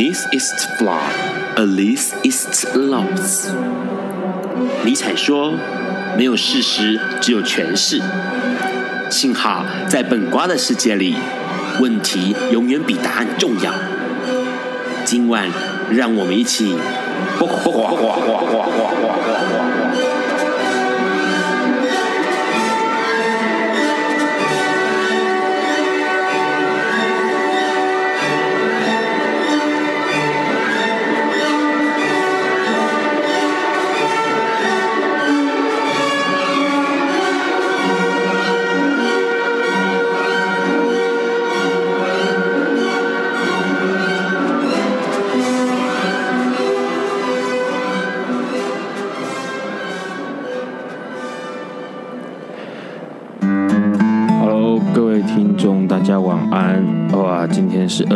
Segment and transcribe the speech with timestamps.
[0.00, 1.12] This is flawed,
[1.56, 3.50] at least it's lost。
[4.82, 5.52] 尼采说
[6.16, 8.00] ：“没有事实，只有诠释。”
[9.12, 11.16] 幸好在本瓜的世界里，
[11.80, 13.74] 问题永远比答案重要。
[15.04, 15.50] 今晚，
[15.90, 16.74] 让我们一起。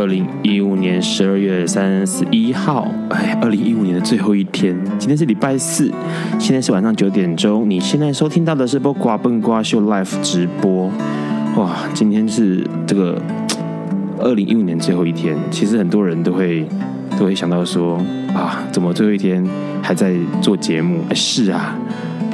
[0.04, 4.78] 二零一五年十二月三十一号，哎，二零一五年的最后一天。
[4.98, 5.90] 今天是礼拜四，
[6.38, 7.64] 现在是晚上九点钟。
[7.70, 10.90] 你现在收听到的是《播瓜笨瓜秀》Live 直播。
[11.56, 13.18] 哇，今天是这个
[14.18, 15.34] 二零一五年最后一天。
[15.50, 16.66] 其实很多人都会
[17.18, 17.96] 都会想到说
[18.34, 19.42] 啊，怎么最后一天
[19.80, 20.98] 还在做节目？
[21.08, 21.74] 哎，是啊，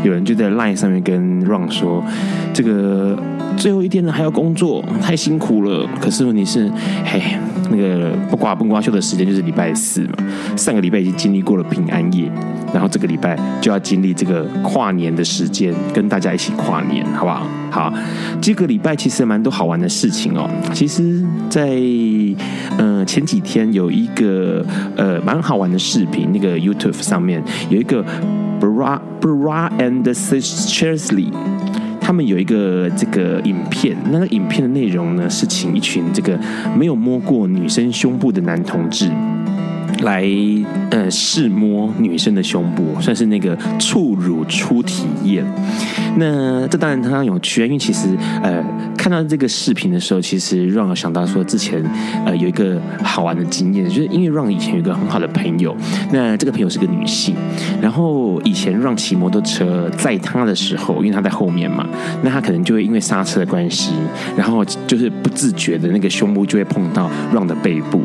[0.03, 2.03] 有人就在 Line 上面跟 Ron 说
[2.53, 3.17] 这个。
[3.57, 5.87] 最后一天了，还要工作，太辛苦了。
[6.01, 6.71] 可是问题是，
[7.05, 7.21] 嘿，
[7.71, 10.15] 那个不刮不刮秀的时间就是礼拜四嘛。
[10.57, 12.31] 上个礼拜已经经历过了平安夜，
[12.73, 17.47] 然后这个礼拜就要经历这个跨年的时间，跟大家一起跨年，好不好？
[17.71, 17.95] 好，
[18.41, 20.51] 这个礼拜其实蛮多好玩的事情哦。
[20.73, 21.81] 其实在，在
[22.79, 24.65] 呃前几天有一个
[24.97, 28.05] 呃蛮好玩的视频，那个 YouTube 上面有一个
[28.61, 31.33] Bra Bra and Sisterly。
[32.11, 36.37] 他们有一个这个影片，那个影片的内容呢，是请一群这个
[36.77, 39.09] 没有摸过女生胸部的男同志。
[40.03, 40.25] 来，
[40.91, 45.45] 呃，试摸女生的胸部，算是那个触乳初体验。
[46.17, 48.09] 那这当然非常有趣，因为其实，
[48.43, 48.61] 呃，
[49.11, 51.83] 看到这个视频的时候，其实让我想到说，之前，
[52.25, 55.77] 呃，有一个好玩的经验，就是因为让以前有一个很好的朋友，
[56.13, 57.35] 那这个朋友是个女性，
[57.83, 61.85] 然后以前让骑摩托车载她的时候，因为她在后面嘛，
[62.23, 63.95] 那她可能就会因为刹车的关系，
[64.37, 68.03] 然后就是不自觉的那个胸部就会碰到让的背部，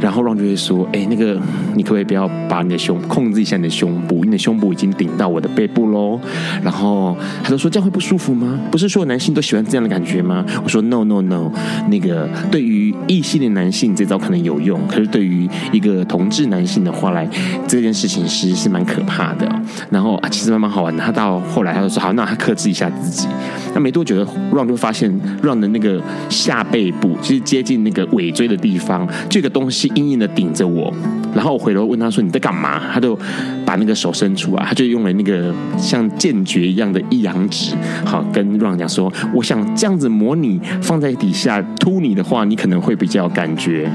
[0.00, 1.38] 然后让就会说，哎，那个。
[1.74, 4.24] 你可不可以不要把你的胸控制一下你的胸部？
[4.24, 6.18] 你的胸部已经顶到我的背部喽。
[6.62, 8.58] 然后他就说，这样会不舒服吗？
[8.70, 10.42] 不是所有男性都喜欢这样的感觉吗？
[10.62, 11.50] 我说 no no no，
[11.88, 17.28] 那个对于异性的男性这招可能有用，可是对于一个同志男性的话来，
[17.66, 19.46] 这件事情其实是蛮可怕的。
[19.90, 21.02] 然后啊，其实蛮蛮好玩的。
[21.02, 23.28] 他到后来他就说好，那他克制一下自己。
[23.74, 25.10] 那没多久的，Ron 就发现
[25.42, 30.92] Ron 的那个下背部，其实接近那个尾椎的地方，这个东西硬硬的顶着我。
[31.34, 33.18] 然后我回头问他说：“你在干嘛？”他就
[33.66, 37.74] 把那个手伸出来，他就用了那个像剑诀一样的一阳指，
[38.04, 43.90] 好跟 Ron 讲说：“我想这样子模你放在底下突你的话，你可能会比较感觉。”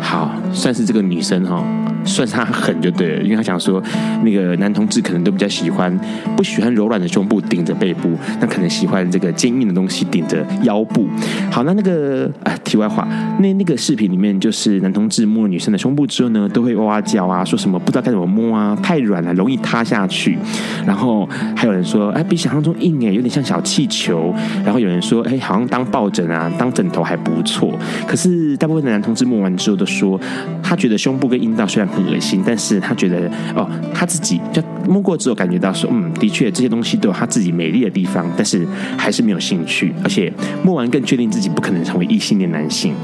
[0.00, 1.62] 好，算是这个女生哈。
[2.08, 3.82] 算是他狠就对了，因为他想说，
[4.24, 5.96] 那个男同志可能都比较喜欢，
[6.36, 8.10] 不喜欢柔软的胸部顶着背部，
[8.40, 11.06] 那可能喜欢这个坚硬的东西顶着腰部。
[11.50, 13.06] 好，那那个啊，题外话，
[13.38, 20.38] 那那个视频里面就是男同志摸女生的胸部之后呢，都会哇哇叫啊，说什么不知道该怎么摸啊，太软了，容易塌下去。
[20.86, 24.34] 然后还有人说，哎，比想象中硬哎，有点像小气球。
[24.64, 27.78] 然后有人说，哎，好像当抱枕啊，当枕头还不错。
[28.06, 30.18] 可是大部分的男同志摸完之后都说，
[30.62, 38.66] 他觉得胸部跟阴道虽然很恶心，但是他觉得哦，他自己就摸过之后感觉到说，嗯，的确这些东西都有他自己美丽的地方，但是
[38.96, 40.32] 还是没有兴趣，而且
[40.62, 42.94] 摸完更确定自己不可能成为异性恋男性。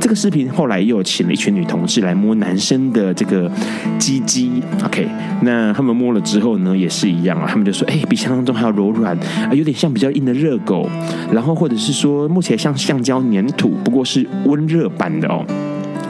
[0.00, 3.50] 这个视频后来又请了一群女同志来摸男生的这个
[3.98, 5.06] 鸡鸡，OK，
[5.42, 10.88] 那他们摸了之后呢，也是一样啊，他们就说，哎，比想象中还要柔软啊，有点像比较硬的热狗，
[11.32, 15.44] 然后或者是说摸起来像橡胶粘土，不过是温热版的哦，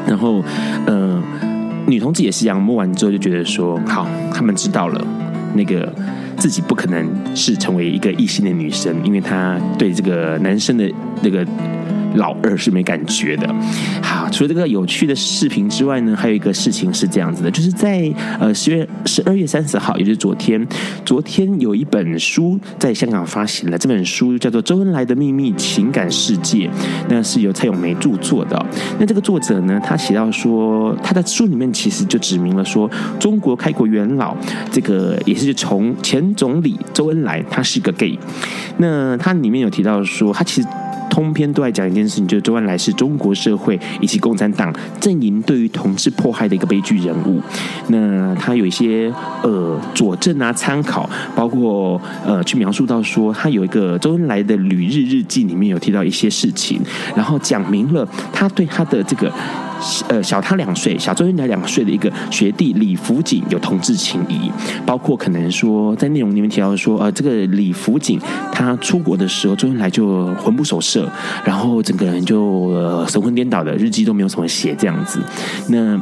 [0.06, 0.44] 然后
[0.87, 1.23] 嗯。
[1.88, 5.06] 女同志也是一样，摸完之后就觉得说好，他们知道了，
[5.55, 5.93] 那个
[6.37, 10.88] 自己不可能是成为一个异性的女生，因为她对这个男生的
[11.23, 11.46] 那个。
[12.14, 13.55] 老二是没感觉的。
[14.02, 18.10] 好，除了这个有趣的视频之外呢，还有一个事情是这样子的，就是在
[18.40, 20.66] 呃十月十二月三十号，也就是昨天，
[21.05, 26.66] 昨天有一本书在香港发行了，这本书叫做《周恩来的秘密情感世界》，
[27.08, 28.66] 那是由蔡永梅著作的。
[28.99, 34.37] 那这个作者呢，他写到说，他的书里面其实就指明了说，中国开国元老
[34.70, 38.19] 这个也是从前总理周恩来，他是个 gay。
[38.78, 40.69] 那他里面有提到说，他其实。
[41.19, 47.41] 通篇都在讲一件事情，就是周恩来是中国社会以及共产党阵营对于同志迫害的一个悲剧人物。
[47.88, 49.12] 那他有一些
[49.43, 56.81] 呃佐证啊参考，包括呃去描述到说，他有一个周恩来的旅日日记里面有提到一些事情，
[57.17, 59.32] 然后讲明了他对他的这个。
[60.09, 64.51] 呃，小他两岁，小周恩来两岁的一个学弟李福景有同志情谊，
[64.85, 68.21] 包括可能说在内容里面提到说，呃，这个李福景
[68.53, 71.11] 他出国的时候，周恩来就魂不守舍，
[71.45, 75.21] 然后整个人就呃神魂颠倒的，日记都没有什么写这样子，
[75.69, 76.01] 那。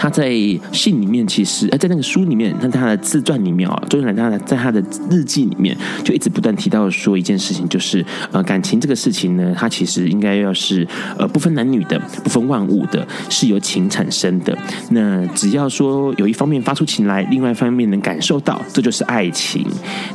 [0.00, 0.30] 他在
[0.72, 8.02] 信里面，其实呃，在那个书里面，在他的自传里面啊，周恩来他在他的日记里面，就一直不断提到说一件事情，就是
[8.32, 10.88] 呃，感情这个事情呢，它其实应该要是
[11.18, 14.56] 呃不分男女的，不分万物的，是由情产生的。
[14.92, 19.66] 那只要说有一方面发出情来，另外一方面能感受到，这就是爱情。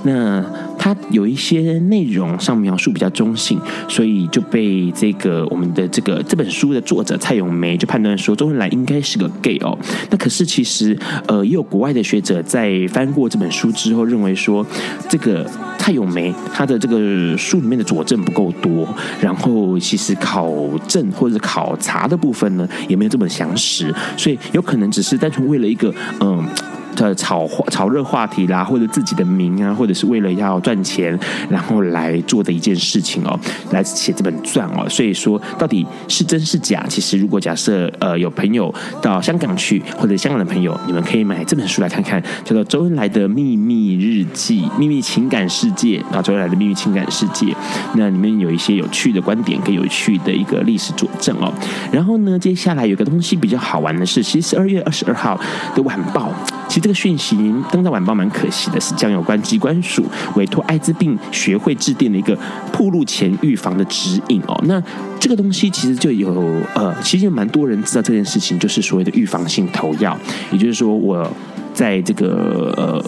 [0.02, 0.44] 那
[0.80, 9.75] 他有一些内容上描述比较中性，所以就被这个我们的这个这本书的作者蔡咏梅就判断说，周恩来应该是个 gay 哦。
[10.10, 14.66] 那可是其实，呃，也有国外的学者在翻过这本书之后，认为说，
[15.10, 18.88] 这个蔡咏梅他的这个书里面的佐证不够多，
[19.22, 20.52] 然后其实考
[20.88, 26.44] 证或者考察的部分呢，也没有这么详实，所以有可能只是单纯为了一个，嗯。
[26.96, 31.18] 的炒炒热话题啦，或者自己的名啊，或者是为了要赚钱，
[31.50, 33.40] 然后来做的一件事情哦，
[33.72, 34.88] 来写这本传哦。
[34.90, 36.86] 所以说，到底是真是假？
[36.88, 47.48] 其实，如果假设呃有朋友到香港去，或者香港的朋友，你们可以买这本书来看看，叫做《周恩来的秘密日记》《秘密情感世界》啊，《周恩来的秘密情感世界》。
[47.96, 51.52] 那里面有一些有趣的观点跟有趣的一个历史佐证哦。
[51.92, 55.40] 然后呢，接下来有个东西比较好玩的是，其实十二月二十二号
[55.76, 56.32] 的晚报，
[56.76, 56.86] 其实。
[56.86, 57.36] 这个讯息
[57.72, 60.06] 登在晚报蛮可惜的，是将有关机关署
[60.36, 62.38] 委托艾滋病学会制定的一个
[62.72, 64.56] 铺路前预防的指引哦。
[64.68, 64.80] 那
[65.20, 66.32] 这个东西其实就有
[66.76, 70.16] 呃，其实有蛮多人知道这件事情，就是所谓的预防性投药，
[70.52, 71.28] 也就是说我
[71.74, 73.04] 在这个呃。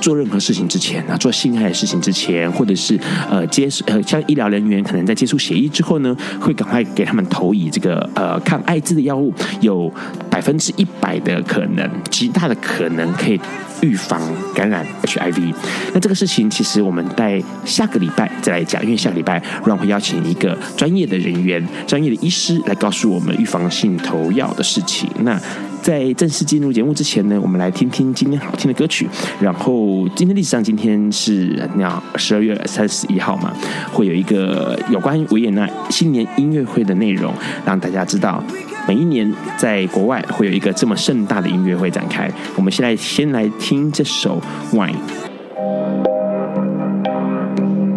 [0.00, 2.98] 做任何事情之前啊，做性爱的事情之前，或者是
[3.30, 9.92] 呃接呃像医疗人员可能在接触血液之后呢，会赶快给他们投以这个呃抗艾滋的药物，有
[10.30, 13.40] 百分之一百的可能，极大的可能可以
[13.80, 14.20] 预防
[14.54, 15.54] 感染 HIV。
[15.92, 25.08] 那这个事情其实我们在下个礼拜再来讲，因为下个礼拜让会邀请一个专业的人员、专业的医师来告诉我们预防性投药的事情。
[25.20, 25.40] 那
[25.82, 29.08] 在正式进入节目之前呢，我们来听听今天好听的歌曲。
[29.40, 29.71] 然后
[30.14, 33.52] 今天历史上今天是那十二月三十一号嘛，
[33.92, 37.32] 会有一个有关维也纳新年音乐会的内容，
[37.64, 38.42] 让大家知道
[38.88, 42.30] 每一年在国外会有一个这么盛大的音乐会展开。
[42.56, 44.40] 我们现在先来听这首
[44.76, 44.92] 《Wine》。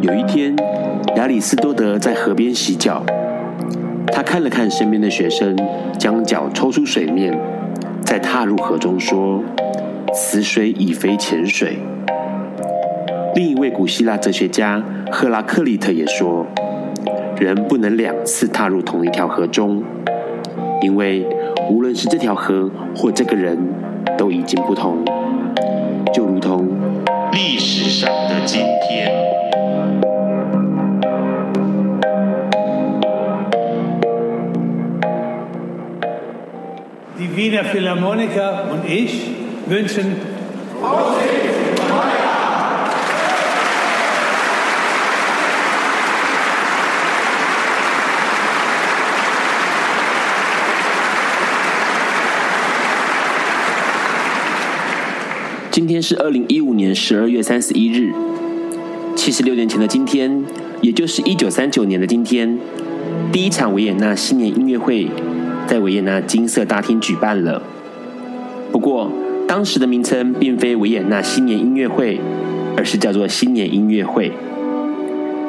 [0.02, 0.56] 有一天，
[1.16, 3.04] 亚里斯多德在河边洗脚，
[4.08, 5.56] 他看了看身边的学生，
[5.98, 7.38] 将脚抽出水面。
[8.04, 9.44] 再踏入河中，说
[10.16, 11.78] ：“此水已非浅水。”
[13.36, 14.82] 另一位古希腊哲学家
[15.12, 16.46] 赫拉克利特也说
[17.38, 19.84] ：“人不能两次踏入同一条河中，
[20.82, 21.28] 因为
[21.70, 23.58] 无论是这条河或这个人，
[24.18, 25.04] 都已经不同，
[26.14, 26.66] 就如同
[27.34, 29.12] 历史上的今天。”
[37.36, 39.12] Wiener Philharmoniker und ich
[39.68, 40.06] wünschen
[40.80, 41.16] Frohe
[55.72, 58.14] 今天是二零一五年十二月三十一日，
[59.16, 60.46] 七十六年前的今天，
[60.82, 62.58] 也就是一九三九年的今天，
[63.32, 65.10] 第一场维也纳新年音乐会。
[65.68, 67.62] 在维也纳金色大厅举办了。
[68.72, 69.12] 不过，
[69.48, 72.20] 当时的名称并非维也纳新年音乐会，
[72.76, 74.32] 而是叫做新年音乐会。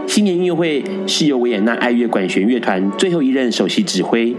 [0.07, 4.37] 新年音乐会是由维也纳爱乐管弦乐团最后一任首席指挥，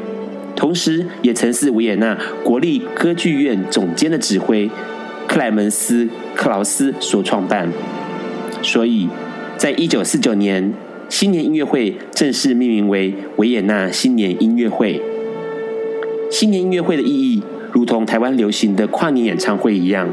[0.55, 4.69] 同时也曾是维也纳国立歌剧院总监的指挥
[5.27, 7.69] 克莱门斯·克劳斯所创办。
[8.61, 9.09] 所以，
[9.57, 10.73] 在一九四九年，
[11.09, 15.01] 新年音乐会正式命名为维也纳新年音乐会。
[16.31, 20.07] 新年音乐会的意义，如同台湾流行的跨年演唱会一样，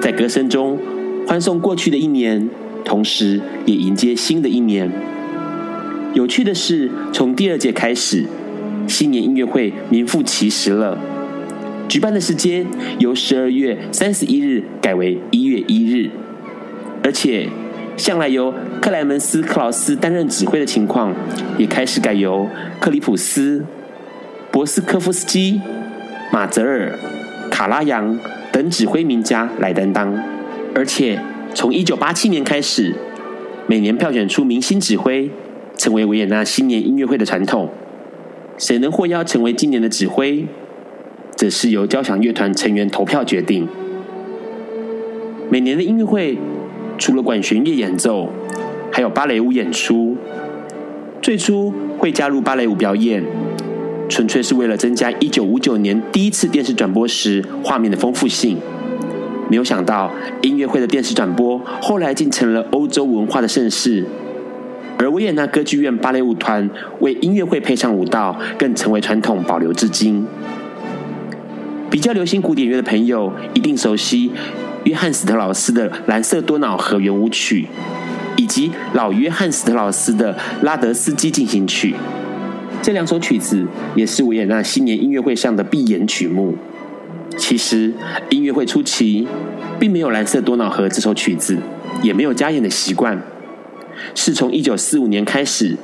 [0.00, 0.78] 在歌声中
[1.26, 2.48] 欢送过去的一年，
[2.84, 4.90] 同时也迎接新的一年。
[6.14, 8.24] 有趣的是，从第二届开始，
[8.88, 10.96] 新年音乐会名副其实了。
[11.88, 12.66] 举办的时间
[12.98, 16.10] 由十二月三十一日改为一月一日，
[17.02, 17.48] 而且
[17.96, 21.14] 向来由克莱门斯·克劳斯担任指挥的情况，
[21.58, 22.48] 也开始改由
[22.80, 23.64] 克里普斯、
[24.50, 25.60] 博斯科夫斯基、
[26.36, 26.92] 马泽尔、
[27.50, 28.20] 卡拉扬
[28.52, 30.22] 等指挥名家来担当。
[30.74, 31.18] 而且
[31.54, 32.94] 从一九八七年开始，
[33.66, 35.30] 每年票选出明星指挥，
[35.78, 37.70] 成为维也纳新年音乐会的传统。
[38.58, 40.44] 谁能获邀成为今年的指挥，
[41.34, 43.66] 则是由交响乐团成员投票决定。
[45.48, 46.36] 每年的音乐会。
[46.98, 48.30] 除了管弦乐演奏，
[48.90, 50.16] 还有芭蕾舞演出。
[51.20, 53.22] 最初会加入芭蕾舞表演，
[54.08, 58.58] 纯粹是为了增加一九五九年第一次电视转播时画面的丰富性。
[59.48, 64.04] 没有想到，音乐会的电视转播后来竟成了欧洲文化的盛事。
[64.98, 66.68] 而维也纳歌剧院芭蕾舞团
[67.00, 70.26] 为音乐会配上舞蹈，更成为传统，保留至今。
[71.90, 74.32] 比较流行古典乐的朋友一定熟悉。
[74.84, 77.62] 约翰·斯特劳斯的《蓝色多瑙河圆舞曲》，
[78.36, 80.32] 以及老约翰·斯特劳斯的
[80.62, 81.92] 《拉德斯基进行曲》，
[82.86, 83.66] 这两首曲子
[83.96, 86.54] 也是维也纳新年音乐会上的必演曲目。
[87.36, 87.92] 其实，
[88.30, 89.26] 音乐会初期
[89.76, 91.58] 并没有《蓝色多瑙河》这首曲子，
[92.00, 93.20] 也没有加演的习惯，
[94.14, 95.76] 是从一九四五年开始，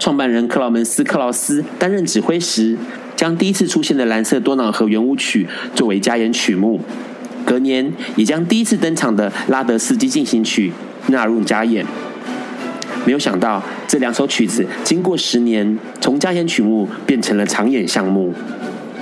[0.00, 2.76] 创办人克劳门斯·克劳斯担任指挥时，
[3.14, 6.80] 将第一次出现的《蓝色多瑙河圆舞曲》作为加演曲目。
[7.46, 10.72] 隔年，也将第一次登场的《拉德斯基进行曲》
[11.12, 11.86] 纳入加演。
[13.06, 18.32] 没有想到，这两首曲子经过十年，从加演曲目变成了常演项目，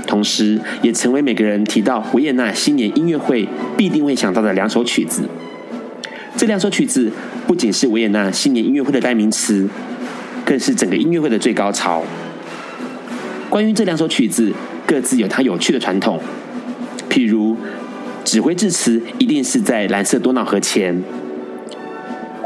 [0.07, 5.23] 同时也成为每个人提到维也纳新年音乐会必定会想到的两首曲子。
[6.37, 7.11] 这两首曲子
[7.47, 9.69] 不仅是维也纳新年音乐会的代名词，
[10.45, 12.05] 更是整个音乐会的最高潮。
[13.51, 14.53] 关于这两首曲子，
[14.87, 16.21] 各自有它有趣的传统，
[17.11, 17.57] 譬如。
[18.25, 21.03] 指挥致辞一定是在蓝色多瑙河前，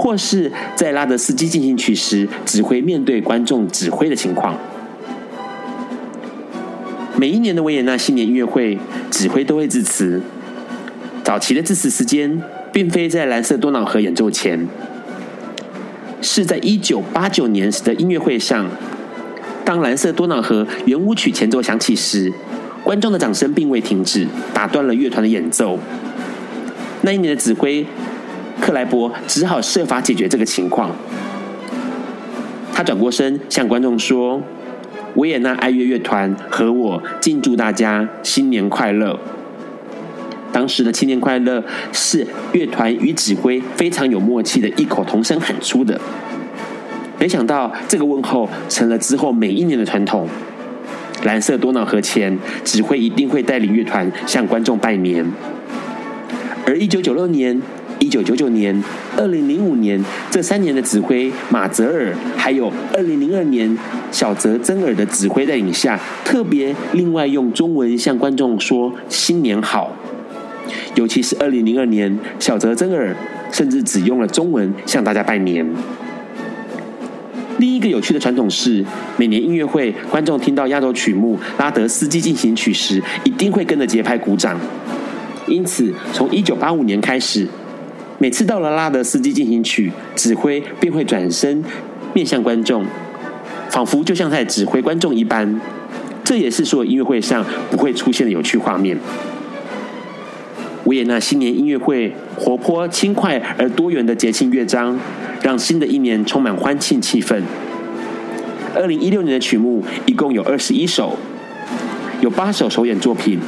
[0.02, 4.58] 或是在拉德斯基进行曲时，指挥面对观众指挥的情况。
[7.16, 8.76] 每一年的维也纳新年音乐会，
[9.12, 10.20] 指挥都会致辞。
[11.22, 12.42] 早期的致辞时间，
[12.72, 14.66] 并非在蓝色多瑙河演奏前，
[16.20, 18.68] 是在一九八九年时的音乐会上，
[19.64, 22.32] 当蓝色多瑙河圆舞曲前奏响起时。
[22.82, 25.78] 观众的掌声并未停止，打断了乐团的演奏。
[27.02, 27.86] 那一年的指挥
[28.62, 30.92] 克莱伯只好设法解决这个情况。
[32.72, 34.40] 他转过身向观众说
[35.16, 39.18] ：“维也纳爱乐乐团和我敬祝大家新年快乐。”
[40.52, 46.00] 当时的“新年快乐”是乐团与指挥非常有默契的异口同声喊出的。
[47.18, 50.28] 没想到这个问候成了之后每一年的传统。
[51.24, 55.24] 蓝色多瑙河前，指挥一定会带领乐团向观众拜年。
[56.64, 57.60] 而一九九六年、
[58.02, 58.82] 一九九九年、
[59.16, 63.78] 二零零五年这三年的指挥马泽尔，还有二零零二年
[64.10, 69.92] 小泽征尔的指挥带领下，特别另外用中文向观众说新年好。
[70.96, 73.14] 尤其是二零零二年，小泽征尔
[73.52, 75.64] 甚至只用了中文向大家拜年。
[77.58, 78.84] 另一个有趣的传统是，
[79.16, 84.58] 每年音乐会观众听到压轴曲目《拉德斯基进行曲》时，一定会跟着节拍鼓掌。
[85.46, 87.46] 因此，从一九八五年开始，
[88.22, 91.64] 每次到了《拉德斯基进行曲》，指挥便会转身
[92.14, 92.84] 面向观众，
[93.68, 95.60] 仿佛就像在指挥观众一般。
[96.22, 98.96] 这也是所有音乐会上不会出现的有趣画面。
[100.84, 104.96] 维也纳新年音乐会活泼、轻快而多元的节庆乐章，
[105.42, 107.42] 让新的一年充满欢庆气氛。
[108.76, 111.18] 二零一六年的曲目一共有二十一首，
[112.20, 113.40] 有八首首演作品。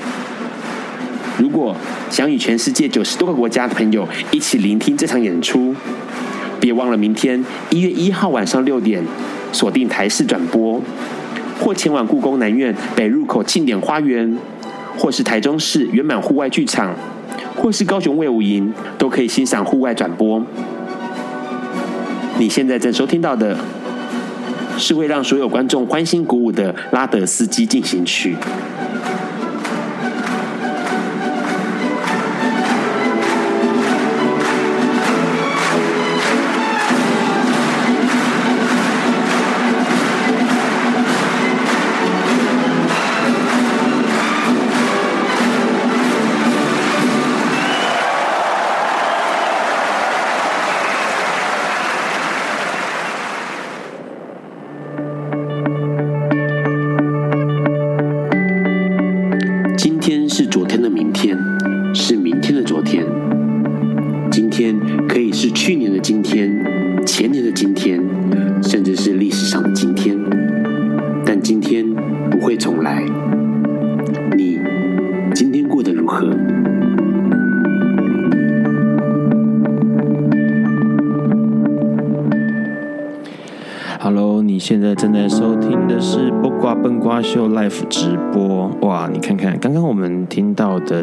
[1.38, 1.74] 如果
[2.10, 5.74] 想与全世界九十多个国家的朋友一起聆听这场演出，
[6.60, 9.02] 别忘了明天一月一号晚上六点
[9.52, 10.80] 锁定台视转播，
[11.60, 14.36] 或前往故宫南院北入口庆典花园，
[14.96, 16.94] 或是台中市圆满户外剧场。
[17.56, 20.44] 或是高雄卫武营都可以欣赏户外转播。
[22.36, 23.56] 你现在正收听到的，
[24.76, 28.34] 是会让所有观众欢欣鼓舞的拉德斯基进行曲。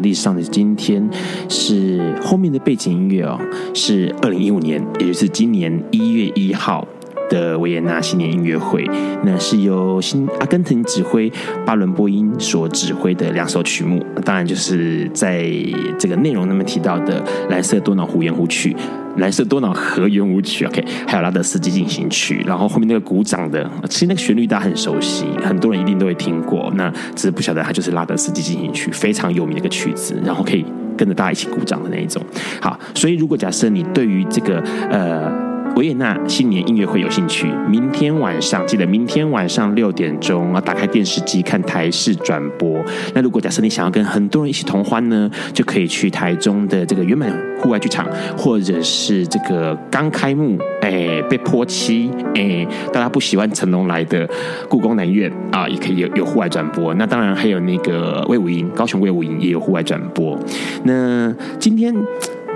[0.02, 1.10] 历史上的今天
[1.50, 3.40] 是后面的背景音乐哦，
[3.74, 6.88] 是二零一五年，也就是今年一月一号。
[7.30, 8.86] 的维也纳新年音乐会，
[9.24, 11.32] 那是由新阿根廷指挥
[11.66, 15.50] 巴伦波音所指挥的两首曲目，当然就是在
[15.98, 18.74] 这个内容那么提到的《蓝色多瑙湖圆舞曲》、
[19.18, 30.66] 《蓝色多瑙河圆舞曲》，OK，还有《拉德斯基进行曲》，然后后面那个鼓掌的，其实那个旋律大家很熟悉，很多人一定都会听过，那只是不晓得它就是《拉德斯基进行曲》，非常有名的一个曲子，然后可以
[30.98, 32.22] 跟着大家一起鼓掌的那一种。
[32.62, 35.51] 好，所以如果假设你对于这个呃。
[35.76, 37.48] 维也纳新年音乐会有兴趣？
[37.68, 42.84] 明天晚上记得明天晚上六点钟啊，打开电视机看台视转播。
[43.14, 48.06] 那如果假设你想要跟很多人一起同欢呢，就可以去台中的这个圆满户外剧场，
[48.38, 54.30] 或者是这个刚开幕哎被泼漆哎大家不喜欢成龙来的
[54.68, 56.94] 故宫南院啊，也可以有有户外转播。
[56.96, 60.38] 那当然还有那个魏武营，高雄魏武营也有户外转播。
[60.84, 61.96] 那今天。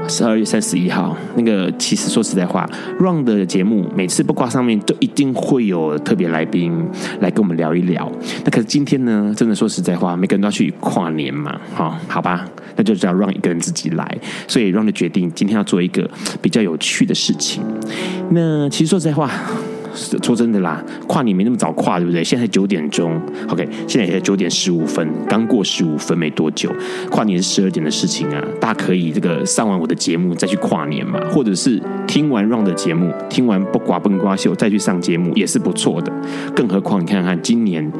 [0.07, 2.69] 十二月三十一号，那个其实说实在话
[2.99, 6.71] ，Ron 的节目每次不挂上面都一定会有特别来宾
[7.21, 8.09] 来跟我们聊一聊。
[8.43, 12.45] 那可是今天呢，真的说实在话，每个人都要去跨年嘛，好，好吧，
[12.75, 14.17] 那就叫 Ron 一个人自己来。
[14.47, 16.09] 所以 Ron 的决定今天要做一个
[16.41, 17.63] 比较有趣的事情。
[18.29, 19.29] 那其实说实在话。
[19.95, 22.23] 说真的啦，跨年没那么早跨，对不对？
[22.23, 26.71] 现在九点钟，OK，现在也才九点十五分，刚过十五分没多久。
[27.09, 36.11] 跨年是十二点的事情啊，大可以这个上完我的节目再去跨年嘛，或者是听完 Ron 的节目，听完卜卦笨瓜秀再去上节目也是不错的。
[36.55, 37.91] 更何况你看看今年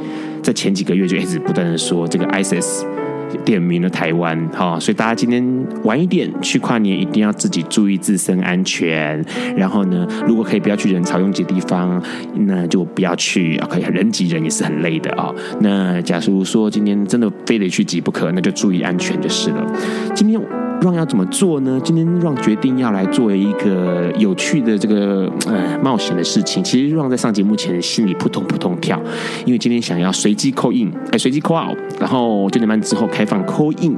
[0.42, 2.95] 在前几个月就一直不断的说这个 ISIS。
[3.44, 5.44] 点名了台湾，哈，所以大家今天
[5.84, 9.24] 晚一点去跨年，一定要自己注意自身安全。
[9.56, 12.02] 然后呢，如果可以不要去人潮拥挤的地方，
[12.34, 13.58] 那就不要去。
[13.70, 15.34] 可以人挤人也是很累的啊。
[15.60, 19.66] 那假如说今天真的非得去挤不可，那就注意安全就是了。
[20.14, 20.40] 今天。
[20.82, 21.80] Ron 要怎么做呢？
[21.84, 26.64] 今天 Ron 决定要来做一个有趣的这个呃冒险的事情。
[26.64, 29.02] 其实 Ron 在上节目前心里扑通扑通跳，
[29.46, 33.98] 因为今天想要随机 call in，哎，随机 call out，然后九点半之后开放 call in，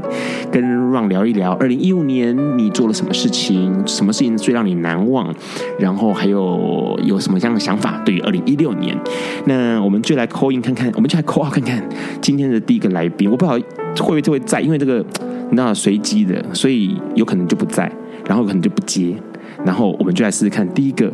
[0.49, 5.33] 跟 Ron 聊一聊二零一五年你做了什么事情，什么事情最让你难忘，
[5.77, 8.97] 然后还有有什么样的想法对于二零一六年。
[9.45, 11.83] 那我们就来 call in 看看，我们就来 call out 看看
[12.21, 13.57] 今天的第一个来宾，我不好
[14.03, 15.05] 会不会就会在，因为这个。
[15.49, 17.89] 那随机的，所以有可能就不在，
[18.27, 19.15] 然后可能就不接，
[19.63, 21.09] 然后我们就来试试看，第一个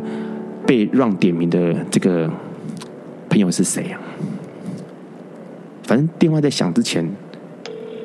[0.66, 2.28] 被让点名的这个
[3.30, 4.00] 朋友是谁啊？
[5.84, 7.08] 反正电话在响之前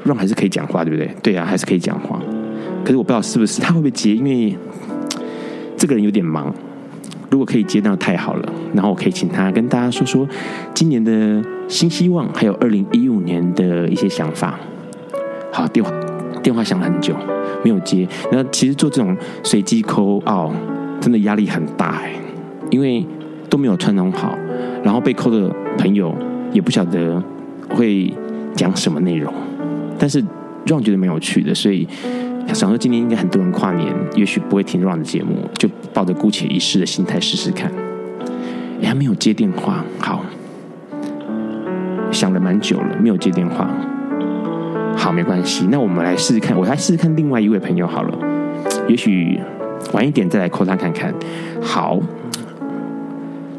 [0.04, 1.10] 让还是可以讲话，对不对？
[1.24, 2.22] 对啊，还是可以讲话。
[2.84, 4.56] 可是我不知道是不是他会不会接，因为
[5.76, 6.54] 这个人有点忙。
[7.32, 8.54] 如果可以接，那太好了。
[8.76, 10.30] 然后我可以请他跟大家说说
[10.76, 14.60] 今年的新希望，还有二零一五年的一些想法。
[15.54, 15.90] 好，电话。
[16.42, 17.14] 电话响了很久，
[17.66, 18.08] 没有接。
[18.32, 20.56] 那其实做这种随机 call out
[21.02, 22.14] 真的压力很大哎，
[22.72, 23.06] 因为
[23.50, 24.34] 都没有串通好，
[24.82, 26.16] 然后被 call 的朋友
[26.54, 27.22] 也不晓得
[27.72, 28.12] 会
[28.56, 29.34] 讲什么内容。
[30.00, 30.24] 但是
[30.66, 31.86] Ron 觉得蛮有趣的，所以
[32.54, 37.70] 想说今天应该很多人跨年，也许不会听 Ron 的节目，就抱着姑且一试的心态试试看。
[38.82, 40.24] 哎，还没有接电话，好，
[42.12, 43.70] 想了蛮久了，没有接电话。
[44.96, 45.68] 好，没关系。
[45.72, 48.18] 那我们来试试看，我来试试看另外一位朋友好了。
[48.88, 49.40] 也许
[49.94, 51.14] 晚一点再来 call 他看看。
[51.62, 52.00] 好，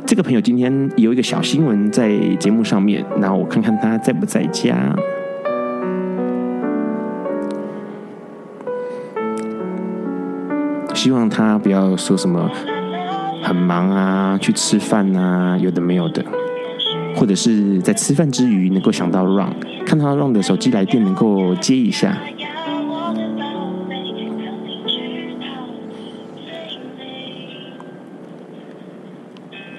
[0.05, 4.95] 这个朋友今天有一个小新闻在节目上面，那我看看他在不在家。
[10.95, 12.51] 希望他不要说什么
[13.43, 16.23] 很忙啊，去吃饭啊，有的没有的。
[17.17, 19.53] 或者是在吃饭之余能够想到 Ron，
[19.85, 22.17] 看到 Ron 的手机来电能够接一下。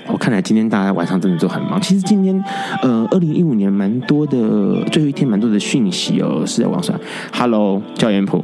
[0.07, 1.79] 我看来今天大家晚上真的都很忙。
[1.79, 2.43] 其实今天
[2.81, 6.99] 呃，二零一五年蛮多的最后一天蛮多的讯息哦，是在网上。
[7.33, 8.43] Hello，教研普。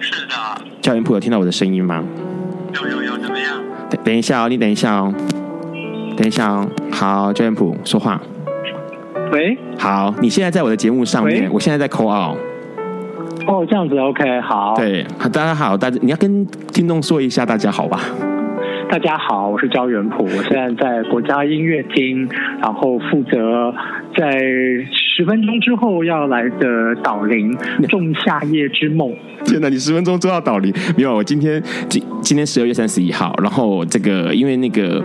[0.00, 0.34] 是的。
[0.82, 2.04] 教研普有听到我的声音吗？
[2.74, 3.62] 有有有，怎么样？
[3.88, 5.14] 等等一下哦，你等一下哦。
[6.18, 8.20] 等一下哦，好，焦元普说话。
[9.30, 12.36] 喂，好，你现在在我的节目上面，我现在在 call。
[13.46, 14.74] 哦，这样子，OK，好。
[14.74, 18.00] 对，大家好，大家你要跟听众说一下大家好吧。
[18.90, 22.28] 大家好，我是焦元普，我现在在国家音乐厅，
[22.60, 23.72] 然后负责
[24.16, 24.28] 在
[25.18, 27.52] 十分钟之后要来的导聆
[27.90, 29.10] 《仲夏夜之梦》。
[29.44, 30.72] 天哪，你十分钟就要导聆？
[30.96, 35.02] 没有，我今天今今天十二月三十一号，然后这个因为那个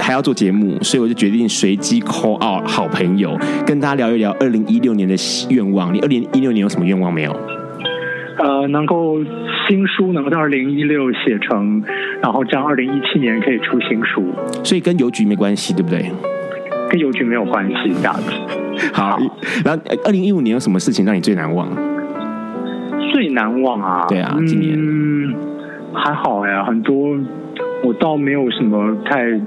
[0.00, 5.14] 还要做节目，所以我就决定随机 call out 好朋友，跟大家聊一聊二零一六年的
[5.50, 5.92] 愿望。
[5.92, 7.36] 你二零一六年有什么愿望没有？
[8.38, 9.18] 呃，能够
[9.68, 11.84] 新书能够在二零一六写成，
[12.22, 14.24] 然后这样二零一七年可以出新书。
[14.64, 16.10] 所以跟邮局没关系，对不对？
[16.88, 18.61] 跟邮局没有关系，这样子。
[18.92, 19.18] 好，
[19.64, 21.68] 然后二零一五年有什么事情让你最难忘？
[23.12, 24.06] 最难忘啊？
[24.08, 25.34] 对啊，今年嗯，
[25.94, 27.16] 还好呀，很多
[27.84, 29.40] 我倒没有什么太。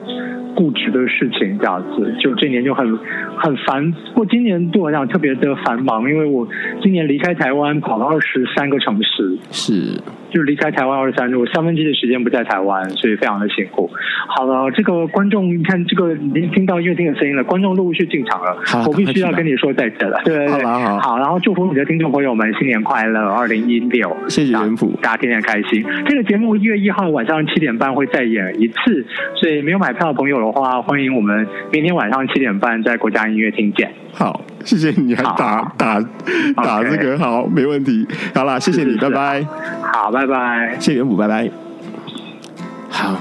[0.57, 2.97] 固执的事情这样子，就这年就很
[3.37, 3.91] 很烦。
[3.91, 6.47] 不过今年对我来讲特别的繁忙，因为我
[6.81, 9.99] 今年离开台湾跑了二十三个城市，是。
[10.35, 13.89] 就是离开台湾二十三日，我三分之一的时间不在台湾，所以非常的辛苦。
[14.27, 20.19] 好了，这个观众，你看这个已经听到音乐厅的声音了，观众陆续进场了，我必须要跟你说再见了。
[20.25, 25.81] 对对对，好，好，好，然后祝福你的听众朋友们新年快乐，二零一六，谢谢元溥，大家天天开心。
[26.05, 33.89] 这个节目一月一号晚上七点半会再演一次，所以没有买票的朋友的话，欢迎我们明天晚上七点半在国家音乐厅见。
[34.17, 36.01] 好，谢谢你还打打
[36.55, 38.07] 打这个，好，没问题。
[38.33, 39.45] 好啦，谢谢你，拜拜。
[39.91, 40.77] 好，拜拜。
[40.79, 41.51] 谢谢元普，拜拜。
[42.89, 43.19] 好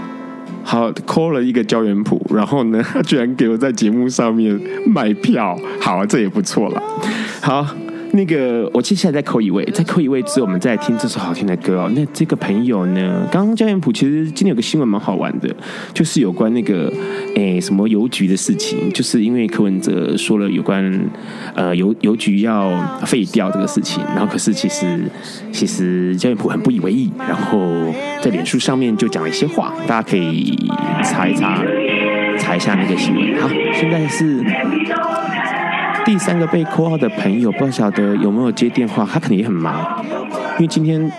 [0.63, 6.81] 好 call 了一个焦元普，然后呢，他 居然给我在节目上面卖票，好，这也不错了。
[7.43, 7.67] 好。
[8.17, 11.91] 那个，我接下来再扣一位，再扣一位之后，我们再来听这首好听的歌哦。
[11.97, 15.53] 那这个朋友呢，刚刚焦元普其实今天有个新闻蛮好玩的，
[15.93, 16.93] 就是有关那个
[17.35, 21.11] 诶什么邮局的事情，就是因为柯文哲说了有关
[21.57, 22.71] 呃邮邮局要
[23.05, 25.01] 废掉这个事情，然后可是其实
[25.51, 30.57] 其实焦元普很不以为意，然后在脸书上面就讲了一些话，大家可以
[31.03, 31.61] 查一查，
[32.39, 33.41] 查一下那个新闻。
[33.41, 34.45] 好，现在是。
[36.05, 39.07] 第三个被 call out 的朋友，不晓得有没有接电话？
[39.11, 40.05] 他肯定也很忙，
[40.59, 41.11] 因为今天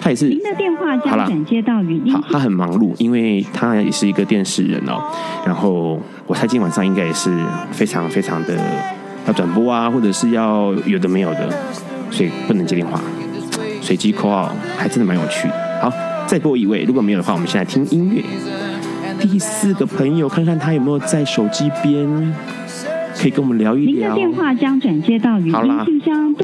[0.00, 0.28] 他也是。
[0.28, 2.12] 您的电话将转接到语音。
[2.12, 5.02] 好，他很忙碌，因为他也是一个电视人哦。
[5.46, 7.34] 然后我猜今晚上应该也是
[7.70, 8.54] 非常非常的
[9.26, 11.48] 要转播啊，或者是要有的没有的，
[12.10, 13.00] 所以不能接电话。
[13.80, 15.48] 随机 call out 还真的蛮有趣。
[15.80, 15.90] 好，
[16.26, 18.22] 再多一位，如果没有的话，我们现在听音乐。
[19.20, 22.34] 第四个朋友，看看他有没有在手机边。
[23.24, 24.14] 可以跟我们聊一聊。
[24.14, 26.34] 您的电话将转接到语音信箱。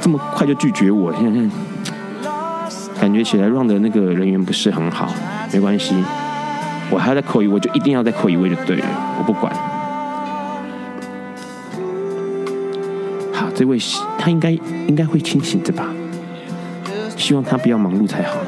[0.00, 1.50] 这么快就拒绝我，现在看，
[2.98, 5.12] 感觉起来 run 的那个人员不是很好。
[5.52, 5.94] 没关系，
[6.88, 8.86] 我还要再扣一位，我就一定要再扣一位就对了，
[9.18, 9.52] 我不管。
[13.34, 13.76] 好，这位
[14.18, 14.52] 他应该
[14.88, 15.88] 应该会清醒的吧？
[17.18, 18.38] 希望他不要忙碌才好。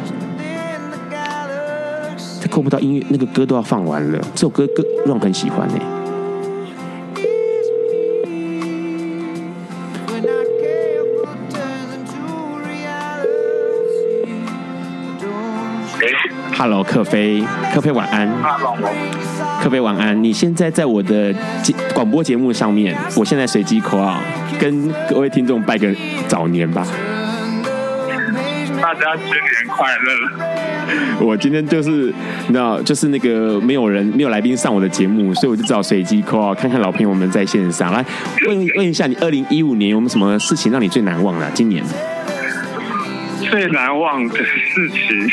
[2.41, 4.19] 他扣不到音乐，那个歌都要放完了。
[4.35, 6.02] 这首歌歌 run 很喜欢呢、欸。
[16.63, 17.43] Hello，克菲，
[17.75, 18.31] 克菲晚安。
[18.41, 18.77] Hello，
[19.61, 20.23] 克菲晚安。
[20.23, 21.35] 你现在在我的
[21.93, 24.15] 广播节目上面，我现在随机 call
[24.61, 25.93] 跟各位听众拜个
[26.29, 26.87] 早年吧。
[28.81, 29.43] 大家新年
[29.77, 31.27] 快乐！
[31.27, 32.15] 我今天就是，
[32.47, 37.93] 你知道，就是那个没有人、没有来宾上我的节目，所以我就只好随机 call 看看老朋友们在线上。
[37.93, 38.07] 来
[38.47, 41.51] 问问一下，你二零一五年有没有什么事情让你最难忘了？
[41.53, 41.83] 今年
[43.51, 45.29] 最难忘的事情。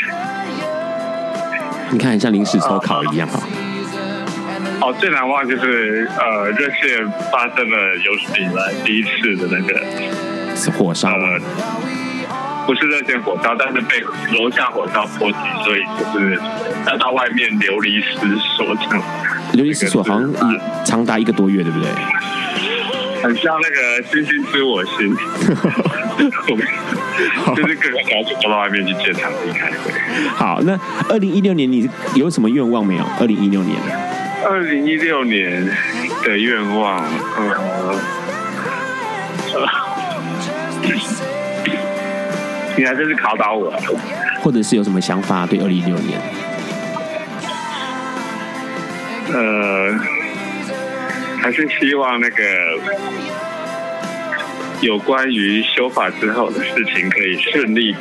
[1.92, 3.40] 你看，像临时抽考一样哈。
[4.80, 11.38] 哦，最难忘就是呃，热线发生了有史以来第一次的那个是火烧，呃，
[12.66, 14.00] 不是热线火烧，但是被
[14.38, 16.40] 楼下火烧波及，所以就是
[16.86, 18.16] 要到外面流离失
[18.56, 19.02] 所这样。
[19.52, 20.32] 流离失所好像
[20.84, 21.88] 长达一个多月，对不对？
[23.22, 25.14] 很像那个星星知我心，
[27.54, 29.92] 就是各个小组都到外面去建场地开会。
[30.34, 30.78] 好，那
[31.08, 33.04] 二零一六年你有什么愿望没有？
[33.20, 33.78] 二零一六年，
[34.44, 35.68] 二零一六年
[36.24, 37.98] 的愿望，呃，
[42.76, 43.70] 你还真是考倒我，
[44.42, 46.18] 或者是有什么想法对二零一六年？
[49.34, 50.19] 呃。
[51.40, 52.44] 还是希望那个
[54.80, 57.98] 有关于修法之后的事情可以顺利的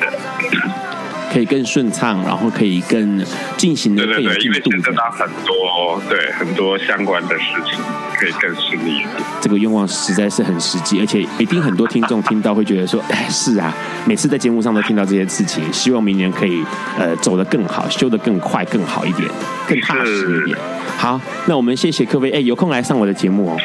[1.32, 3.23] 可以更顺畅，然后可以更
[3.56, 4.60] 进行的更有进度。
[4.69, 7.80] 对对对，因为很多对很多相关的事情，
[8.17, 9.12] 可以更顺利一点。
[9.39, 13.71] 这个愿望实在是很实际，而且一定很多听众听到会觉得说：“哎，是啊，
[14.08, 16.63] 每次在节目上都听到这些事情，希望明年可以
[16.97, 19.30] 呃走得更好，修得更快、更好一点，
[19.67, 20.58] 更踏实一点。”
[20.97, 23.58] 好，那我们谢谢各位，哎，有空来上我的节目哦。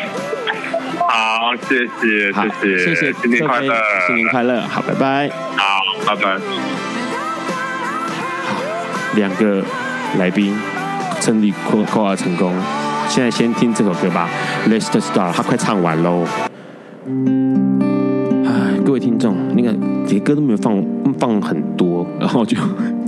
[1.08, 3.74] 好，谢谢，谢谢，谢谢，新年快乐，
[4.06, 6.38] 新年快乐，好，拜拜，好，拜拜。
[8.46, 8.56] 好，
[9.16, 9.62] 两个
[10.18, 10.56] 来宾
[11.20, 12.54] 顺利扣扣二成功，
[13.08, 14.28] 现在先听这首歌吧，
[14.70, 16.24] 《Let's Start》，他快唱完喽。
[18.46, 19.72] 哎，各位听众，那个
[20.04, 20.84] 这些歌都没有放
[21.18, 22.56] 放很多，然后就。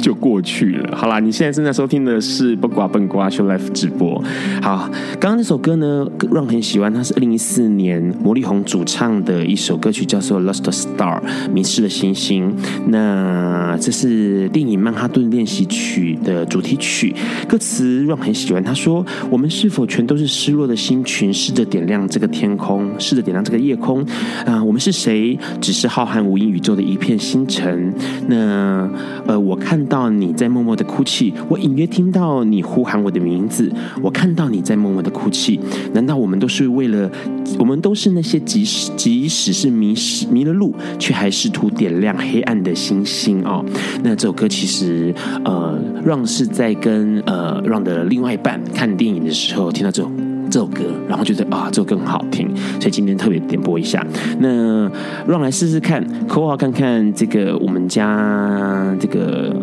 [0.06, 0.96] 就过去了。
[0.96, 4.22] 好啦，你现在正在收听的是不瓜笨瓜秀 Life 直播。
[4.62, 4.88] 好，
[5.18, 11.20] 刚刚那首歌呢让很喜欢，它是二零一四年魔力红主唱的一首歌曲，叫做《Lost Star》
[11.52, 12.54] 迷失的星星。
[12.86, 17.12] 那这是电影《曼哈顿练习曲》的主题曲，
[17.48, 18.62] 歌词让很喜欢。
[18.62, 24.06] 他说：“我们是否全都是失落的星群，试着点亮这个天空，试着点亮这个夜空？
[24.44, 25.36] 啊、我们是谁？
[25.60, 27.92] 只是浩瀚无垠宇宙的一片星辰。
[28.28, 28.88] 那
[29.26, 29.84] 呃，我看。
[29.86, 35.58] 到到你在默默的哭泣，我隐约听到你呼喊我的名字，我看到你在默默的哭泣。
[35.94, 37.10] 难道我们都是为了，
[37.58, 43.64] 我们都是那些即使即使是迷失迷了路，却还试图点亮黑暗的星星哦？
[44.04, 45.14] 那这首歌其实
[45.46, 50.10] 呃让是在跟呃让的另外一半看电影的时候听到这首
[50.50, 52.48] 这首歌，然后觉得啊，这首歌很好听，
[52.80, 54.04] 所以今天特别点播一下。
[54.38, 54.90] 那
[55.26, 59.54] 让来试试看，扣号看看这个我们家这个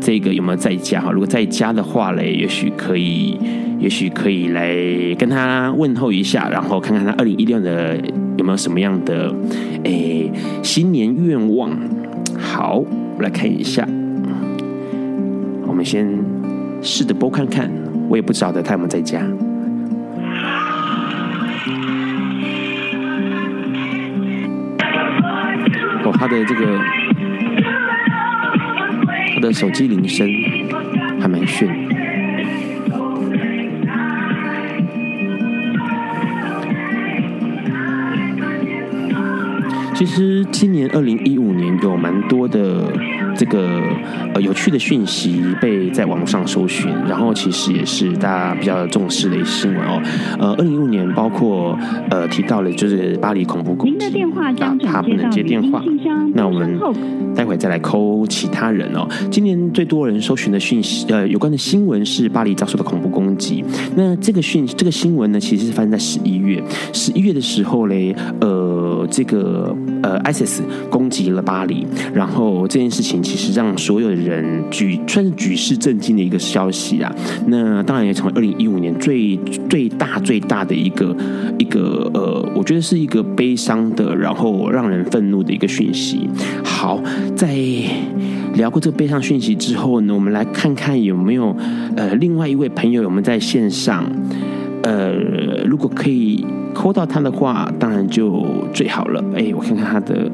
[0.00, 1.10] 这个有没有在家哈？
[1.10, 3.38] 如果在家的话嘞，也许可以，
[3.78, 4.74] 也许可以来
[5.18, 7.96] 跟他问候一下，然后看看他二零一六的
[8.36, 9.32] 有没有什么样的
[9.84, 10.30] 诶
[10.62, 11.70] 新年愿望。
[12.38, 12.82] 好，
[13.16, 13.86] 我来看一下，
[15.66, 16.08] 我们先
[16.82, 17.70] 试着播看看，
[18.08, 19.22] 我也不晓得他有没有在家。
[26.28, 26.80] 他的这个，
[29.36, 30.28] 他的手机铃声
[31.20, 31.68] 还蛮炫。
[39.94, 41.35] 其实今年二零一
[41.90, 42.82] 有蛮多的。
[43.38, 43.82] 这个
[44.32, 50.00] 呃有趣的讯息被在网络上搜寻，然后其实也是大家比较重视的一新闻哦。
[50.38, 54.22] 呃，二零一五年包括呃提到了就是巴黎恐怖攻击，
[54.62, 55.82] 啊，他不能接电话。
[56.32, 56.78] 那我们
[57.34, 59.06] 待会再来扣其他人哦。
[59.30, 63.62] 今年最多人搜寻的讯息呃有关的新闻是巴黎遭受的恐怖攻击。
[63.96, 66.62] 那这个讯这个新闻呢，其实是发生在十一月，
[66.94, 73.16] 十一月的时候嘞，呃，这个呃 ISIS 攻击了巴黎，然后这件事情。
[73.26, 77.12] 其实让所有人举算是举世震惊的一个消息啊！
[77.46, 79.36] 那当然也成为二零一五年最
[79.68, 81.16] 最大最大的一个
[81.58, 86.28] 一个呃，我觉得是一个悲伤的，然后让人愤怒的一个讯息。
[86.62, 87.02] 好，
[87.34, 87.56] 在
[88.54, 91.56] 聊过这个悲伤讯息之后呢，我们来看看有没有
[91.96, 94.04] 呃另外一位朋友有没有在线上？
[94.86, 95.12] 呃，
[95.64, 99.20] 如果可以扣到他的话，当然就最好了。
[99.34, 100.30] 哎，我看看他的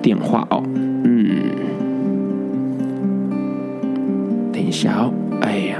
[0.00, 0.62] 电话哦，
[1.02, 1.28] 嗯。
[4.52, 5.78] 等一下哦，哎呀，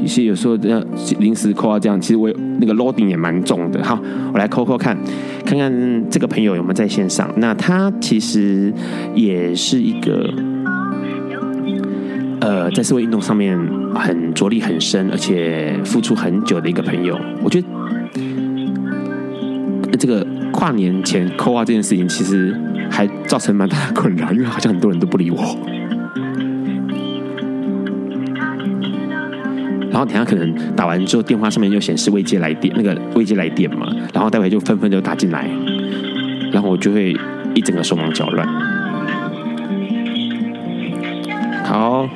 [0.00, 0.82] 其实有时候要
[1.18, 3.84] 临时扣啊，这样其实我那个 loading 也蛮重的。
[3.84, 4.00] 好，
[4.32, 4.96] 我来扣扣看，
[5.44, 5.70] 看看
[6.08, 7.30] 这个朋友有没有在线上。
[7.36, 8.72] 那他其实
[9.14, 10.32] 也是一个，
[12.46, 13.58] 呃，在社会运动上面
[13.92, 17.18] 很着力很深，而且付出很久的一个朋友。
[17.42, 17.66] 我觉得
[19.98, 22.56] 这个跨年前扣啊这件事情，其实
[22.88, 25.38] 还造成蛮大的困扰，因为好像很多人都不理我。
[29.90, 33.88] 然后等下可能打完之后，电话上面就显示未接来电，那个未接来电嘛。
[34.14, 35.50] 然后待会就纷纷就打进来，
[36.52, 37.12] 然后我就会
[37.56, 38.46] 一整个手忙脚乱。
[41.64, 42.08] 好，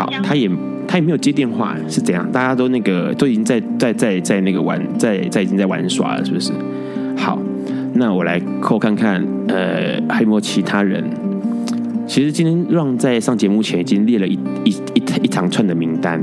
[0.00, 0.50] 好，他也
[0.88, 2.26] 他也没有接电话，是怎样？
[2.32, 6.52] 大家都那个都已经在在在在那个玩，在在已经在玩耍了，是不是？
[7.18, 7.38] 好，
[7.92, 11.04] 那我来扣看看，呃，还有没有其他人？
[12.06, 16.18] 其实今天让在上节目前已经列了一一一一长串的名单，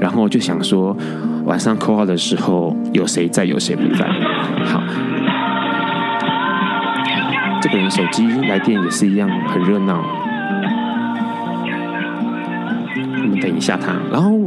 [0.00, 0.96] 然后就想说
[1.44, 4.06] 晚上扣号的时候有谁在，有谁不在。
[4.66, 4.80] 好，
[7.60, 10.00] 这个人手机来电也是一样很热闹。
[13.56, 13.96] 一下他。
[14.12, 14.38] 然后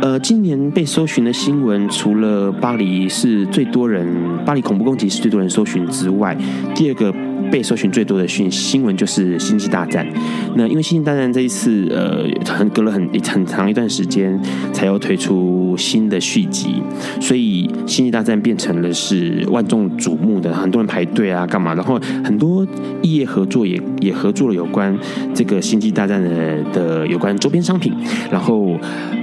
[0.00, 4.06] 呃，今年被搜寻的新闻，除了巴黎是最多人，
[4.44, 6.36] 巴黎恐怖攻击是最多人搜寻之外，
[6.74, 7.14] 第二个。
[7.50, 10.06] 被搜寻最多的讯新闻就是《星际大战》。
[10.54, 14.40] 那因为《星际大战》这一次呃，很隔了很很长一段时间
[14.72, 16.82] 才又推出新的续集，
[17.20, 21.74] 所以《星际大战》变成了是万众瞩目的，很多人排队啊，干嘛？
[21.74, 22.66] 然后很多
[23.02, 24.96] 异业合作也也合作了有关
[25.34, 27.92] 这个《星际大战》的的有关周边商品，
[28.30, 28.76] 然后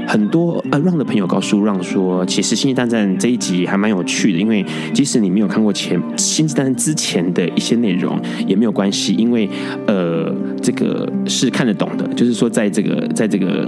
[0.07, 9.49] 很多呃让的朋友告诉让说，其实《星际大战》这一集还蛮有趣的，因为即使你没有看过前《星际大战》之前的一些内容也没有关系，因为
[9.87, 13.67] 呃这个是看得懂的，就是说在这个在这个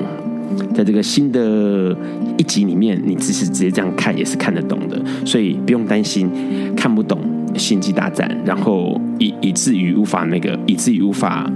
[0.73, 1.95] 在这个新的
[2.37, 6.29] 一集里面，你只是直接这样看也是看得懂的，所以不用担心
[6.75, 7.19] 看不懂
[7.57, 11.51] 《星际大战》，然后以以至于无法那个，以至于无法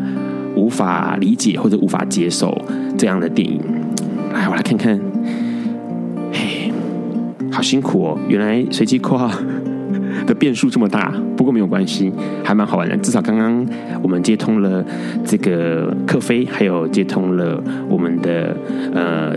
[0.55, 2.55] 无法理解或者无法接受
[2.97, 3.59] 这样的电影。
[4.33, 4.99] 来，我来看看，
[6.31, 6.71] 嘿，
[7.51, 8.17] 好辛苦哦！
[8.27, 9.29] 原来随机括号
[10.25, 12.11] 的变数这么大，不过没有关系，
[12.43, 12.95] 还蛮好玩的。
[12.97, 13.65] 至少刚刚
[14.01, 14.83] 我们接通了
[15.25, 18.55] 这个克飞，还有接通了我们的
[18.93, 19.35] 呃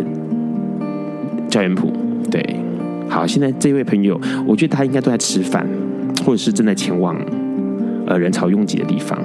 [1.49, 1.93] 教员谱。
[2.31, 2.57] 对，
[3.09, 5.67] 好，现在这位朋友，我觉得他应该都在吃饭，
[6.25, 7.17] 或者是正在前往
[8.07, 9.19] 呃人潮拥挤的地方。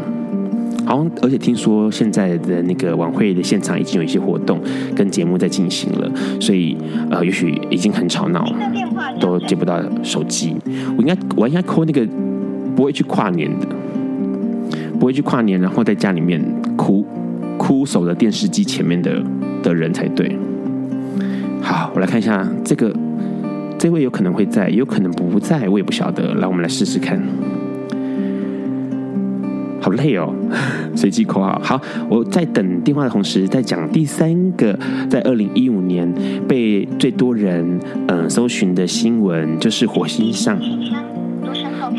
[0.90, 4.60] 好，而且听说现在的那个晚会的现场已经有一些活动
[4.96, 6.76] 跟节目在进行了，所以
[7.12, 8.58] 呃，也许已经很吵闹了，
[9.20, 10.56] 都接不到手机。
[10.98, 12.04] 我应该我应该扣那个
[12.76, 13.68] 不会去跨年的，
[15.00, 16.44] 不会去跨年，然后在家里面
[16.76, 17.06] 哭
[17.56, 19.24] 哭守着电视机前面的
[19.62, 20.36] 的人才对。
[21.62, 22.92] 好，我来看一下这个
[23.78, 26.34] 这位有可能会在，也有可能不在，我也不晓得。
[26.34, 27.22] 来，我们来试试看。
[29.82, 30.34] 好累哦，
[30.96, 31.62] 随机括号。
[31.64, 34.78] 好，我在等电话的同时，在讲第三个
[35.10, 36.12] 在二零一五年
[36.48, 40.60] 被最多人嗯、呃、搜寻的新闻，就是火星上。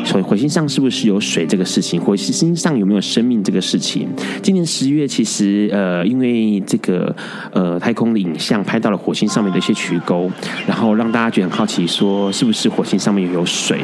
[0.03, 1.99] 所以火星上是不是有水这个事情？
[1.99, 4.07] 火星上有没有生命这个事情？
[4.41, 7.13] 今年十月，其实呃，因为这个
[7.51, 10.29] 呃太空的影像拍到了火星上面的一些渠沟，
[10.65, 13.83] 然后让大家觉得很好奇，说是不是火星上面有水？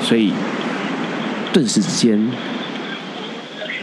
[0.00, 0.32] 所以
[1.52, 2.18] 顿时之间。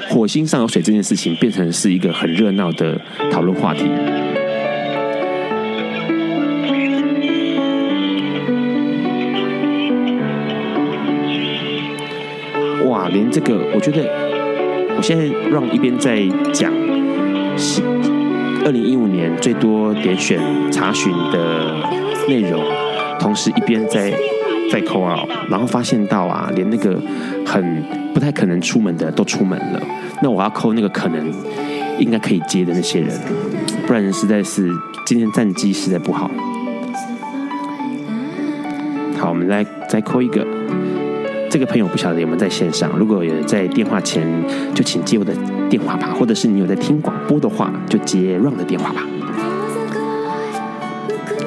[0.10, 3.00] 火星上有水这件事情变成是一个很热闹的
[3.32, 3.84] 讨论话题。
[12.88, 14.04] 哇，连这个，我觉得
[14.98, 16.74] 我现在让一边在讲
[18.66, 20.42] 二零一五年最多点选
[20.72, 21.76] 查询的
[22.28, 22.64] 内容，
[23.20, 24.12] 同时一边在。
[24.72, 27.00] 再 call 然后发现到啊，连那个
[27.46, 29.82] 很不太可能出门的都出门了。
[30.22, 31.32] 那我要 call 那个可能
[31.98, 33.10] 应该可以接的那些人，
[33.88, 34.70] 不然实在是
[35.06, 36.30] 今天战绩实在不好。
[39.18, 40.46] 好，我们来再 call 一个。
[41.50, 44.24] 这个朋友不晓得有没有在线上，如果有在电话前，
[44.76, 45.34] 就请接我的
[45.68, 46.14] 电话吧。
[46.14, 49.02] 或者是你有在听广播的话，就接 Run 的电话吧。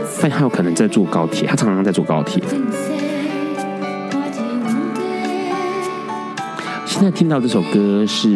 [0.02, 2.42] 发现他有可能在坐高铁，他常常在坐高铁。
[7.02, 8.28] 现在听到这首歌是，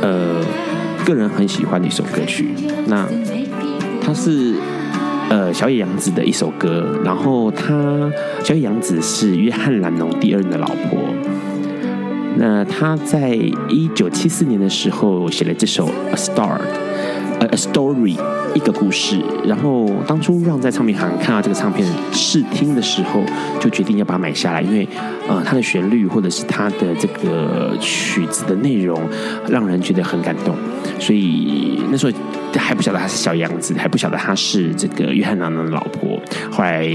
[0.00, 0.40] 呃，
[1.04, 2.50] 个人很喜欢的一首歌曲。
[2.86, 3.08] 那
[4.00, 4.54] 它是
[5.28, 8.08] 呃小野洋子的一首歌，然后他
[8.44, 11.00] 小野洋子是约翰·兰农第二任的老婆。
[12.36, 13.30] 那他在
[13.68, 16.36] 一九七四年的时候写了这首《A Star》，
[17.56, 18.16] 《Story》。
[18.54, 23.20] 一个故事，然后当初让在唱片行看到这个唱片试听的时候，
[23.60, 24.88] 就决定要把它买下来，因为
[25.28, 28.98] 呃，它的旋律或者是它的这个曲子的内容，
[29.46, 30.56] 让人觉得很感动。
[30.98, 32.12] 所以那时候
[32.56, 36.18] 还不晓得他是小杨子，还不晓得他是这个约翰·蓝侬的老婆。
[36.50, 36.88] 后来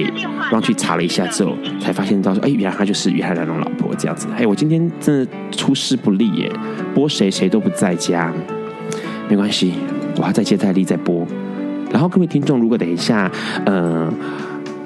[0.51, 4.25] 让去查了一下之后，才发现到说，哎，原来他就是约翰·蓝侬老婆这样子。
[4.35, 6.51] 哎，我今天真的出师不利耶，
[6.95, 8.33] 播谁谁都不在家，
[9.29, 9.75] 没关系，
[10.17, 11.25] 我要再接再厉再播。
[11.91, 13.29] 然后各位听众，如果等一下，
[13.65, 14.11] 呃，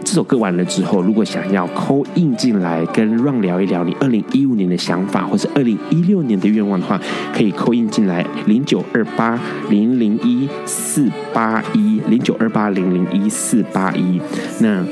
[0.03, 6.99] 这首歌完了之后，如果想要扣印进来跟 Ron 聊一聊你二零一五年的想法，或是二零一六年的愿望的话，
[7.33, 14.19] 可以扣印进来零九二八零零一四八一零九二八零零一四八一，
[14.59, 14.83] 那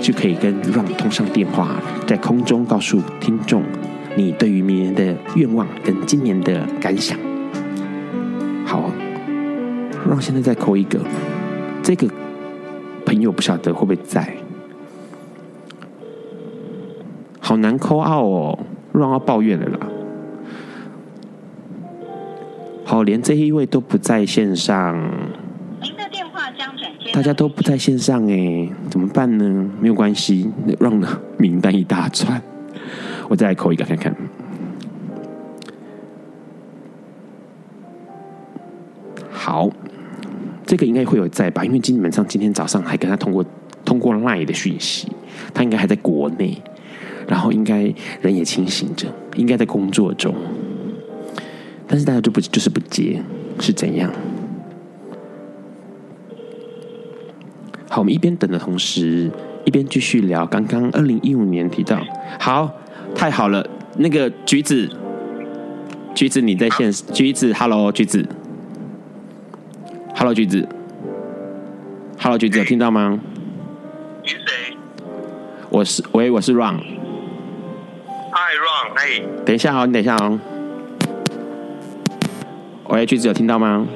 [0.00, 3.62] 就可以跟 Ron 通上电话，在空中告诉听众
[4.16, 7.18] 你对于明年的愿望跟今年的感想。
[8.64, 8.90] 好
[10.08, 10.98] 让现在再扣一个，
[11.82, 12.08] 这个
[13.04, 14.36] 朋友不晓得会不会在，
[17.40, 18.58] 好难扣二哦，
[18.92, 19.78] 让要抱怨了啦。
[22.84, 25.10] 好，连这一位都不在线上。
[27.12, 29.70] 大家都不在线上哎、怎么办呢？
[29.80, 30.48] 没有关系，
[30.78, 30.92] 让
[31.36, 32.40] 名单一大串，
[33.28, 34.14] 我再来扣一个看看。
[39.30, 39.68] 好，
[40.70, 41.64] 这个应该会有在吧？
[41.64, 43.44] 因为基本上今天早上还跟他通过
[43.84, 45.08] 通过 LINE 的讯息，
[45.52, 46.56] 他应该还在国内，
[47.26, 50.32] 然后应该人也清醒着，应该在工作中，
[51.88, 53.20] 但是大家就不就是不接，
[53.58, 54.08] 是怎样？
[57.88, 59.28] 好，我们一边等的同时，
[59.64, 62.00] 一边继续聊刚刚二零一五年提到，
[62.38, 62.70] 好，
[63.16, 63.68] 太好了，
[63.98, 64.88] 那个橘子，
[66.14, 68.24] 橘子你在线，橘子，Hello，橘子。
[70.20, 70.68] Hello，橘子。
[72.18, 73.18] Hello，橘子，有听到吗？
[74.22, 74.76] 你是谁？
[75.70, 76.76] 我是，喂，我是 Ron。
[78.30, 79.22] Hi，Ron，哎。
[79.46, 80.38] 等一下哦，你等一下哦。
[82.90, 83.86] 喂，橘子，有听到吗？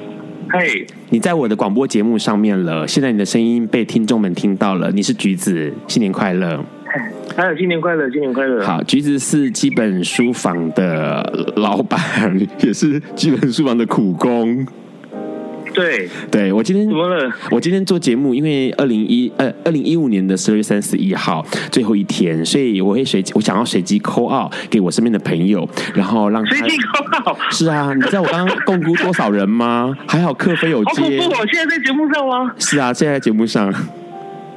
[0.49, 0.87] 嘿。
[1.11, 4.91] 你在我的广播节目上面了，现在你的声音被听众们听到了。
[4.93, 6.65] 你是橘子，新年快乐！
[7.37, 8.65] 还 有新年快乐，新年快乐！
[8.65, 12.01] 好，橘子是基本书房的老板，
[12.65, 14.67] 也是基本书房的苦工。
[15.75, 17.31] 对对，我今天怎么了？
[17.51, 27.39] 我今天做节目，因为二零一呃二零一五年的十二月三十一号最后一天，所以我会随机，我想要随机 call out 给我身边的朋友，然后让他随机 call out。
[27.51, 29.93] 是啊，你知道我刚刚共估多少人吗？
[30.07, 31.03] 还好克飞有接。
[31.03, 31.25] 好恐怖！
[31.41, 32.55] 我现在在节目上吗？
[32.59, 33.73] 是啊，现在在节目上。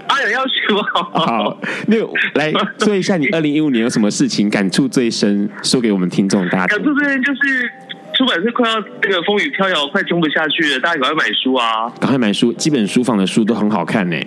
[0.07, 1.26] 哎呀，要求好。
[1.26, 1.57] 好，
[1.88, 1.97] 那
[2.36, 6.68] 来 说一下你二零一五年有什么事情感触最深，说给我们听众大家。
[6.68, 7.72] 感触最深就是。
[8.18, 11.88] 出版社快要这个风雨飘摇，快撑不下去了，大家赶快买书啊！
[11.99, 14.18] 赶快买书，基本书房的书都很好看呢。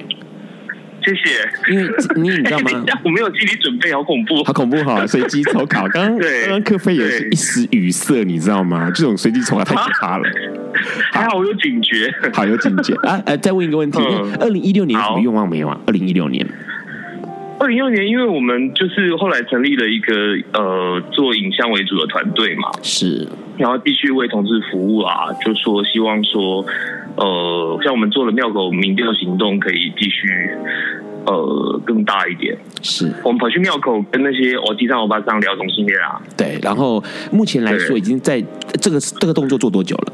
[1.04, 1.72] 谢谢。
[1.72, 2.84] 因为你你知道吗？
[3.02, 5.04] 我没有心理准备，好恐怖，好恐怖哈！
[5.04, 8.88] 随机抽考，刚刚 刚刚克菲也是一时语塞，你知道吗？
[8.94, 10.24] 这种随机抽考太可怕了。
[11.10, 13.20] 还好我有警觉，好有警觉啊！
[13.26, 13.98] 呃，再问一个问题：
[14.38, 15.80] 二零一六年有什么愿望没有啊？
[15.88, 16.46] 二零一六年。
[17.58, 20.14] 二零一六年，因为我们就是后来成立了一个
[20.52, 23.26] 呃做影像为主的团队嘛，是，
[23.60, 26.64] 然后继续为同志服务啊，就说希望说，
[27.16, 30.50] 呃，像我们做了庙口民调行动，可以继续
[31.26, 32.56] 呃更大一点。
[32.80, 36.20] 是我们跑去庙口跟那些我地上欧巴桑聊同性恋啊。
[36.38, 38.40] 对，然后目前来说，已经在
[38.80, 40.12] 这个这个动作做多久了？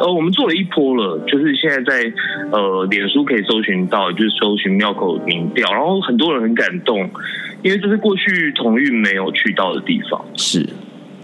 [0.00, 2.12] 呃，我们做了一波了，就是现在在
[2.50, 7.08] 呃，脸书可以搜寻到，就是搜寻庙口民调，然后很多人很感动，
[7.62, 10.24] 因为这是过去同运没有去到的地方。
[10.36, 10.66] 是，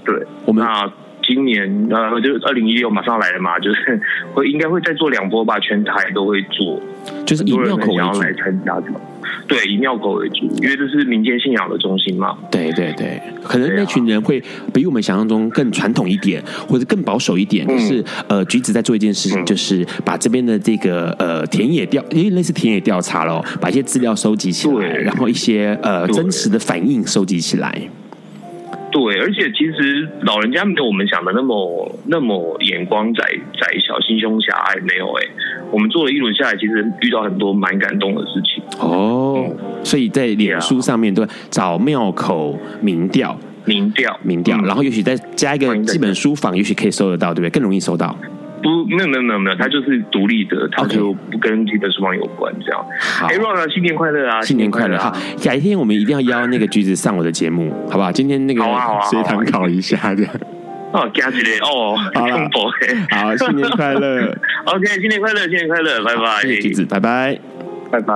[0.04, 0.90] 对，我们那
[1.22, 4.00] 今年呃，就二零一六马上来了嘛，就是
[4.34, 6.80] 会应该会再做两波吧，全台都会做，
[7.24, 8.86] 就是以庙口为主，来参加的。
[9.46, 12.36] 对，以庙口为主，因为这是民间信仰的中心嘛。
[12.50, 14.42] 对对对，可能那群人会
[14.72, 17.66] 比我们想象中更传统一点，或者更保守一点。
[17.66, 27.90] 就、嗯、是呃，橘子在做一件事情，就是把这边的这个呃田野调，因为类似田野调查咯，把一些资料收集起来，然后一些呃真实的反应收集起来。
[28.90, 33.24] 对，而且其实老人家没有我们想的那么那么眼光窄
[33.54, 35.26] 窄小、心胸狭隘，没有哎。
[35.70, 39.48] 我们做了一轮下来，其实遇到很多蛮感动的事情哦。
[39.84, 47.50] 所以在脸书上面对找庙口民调、民调、民调，然后也许再加一个基本书房，也许可以搜得到，对不对？
[47.50, 48.16] 更容易搜到。
[48.62, 52.84] 不，没有没有没有没有，它就是独立的，他就不跟基本书房有关，这样。
[53.00, 54.40] 好，哎，Ron 新年快乐啊！
[54.42, 54.98] 新年快乐！
[54.98, 58.12] 好，改天我们一定要邀那个橘子上我的节目，好不好？
[58.12, 58.62] 今天那个
[59.10, 60.32] 随堂考一下这样。
[60.92, 62.50] 哦，加起来哦，好了，
[63.10, 64.36] 好，新年快乐！
[64.66, 67.38] OK，新年快乐，新年快乐，拜拜，橘子，拜拜，
[67.92, 68.14] 拜拜。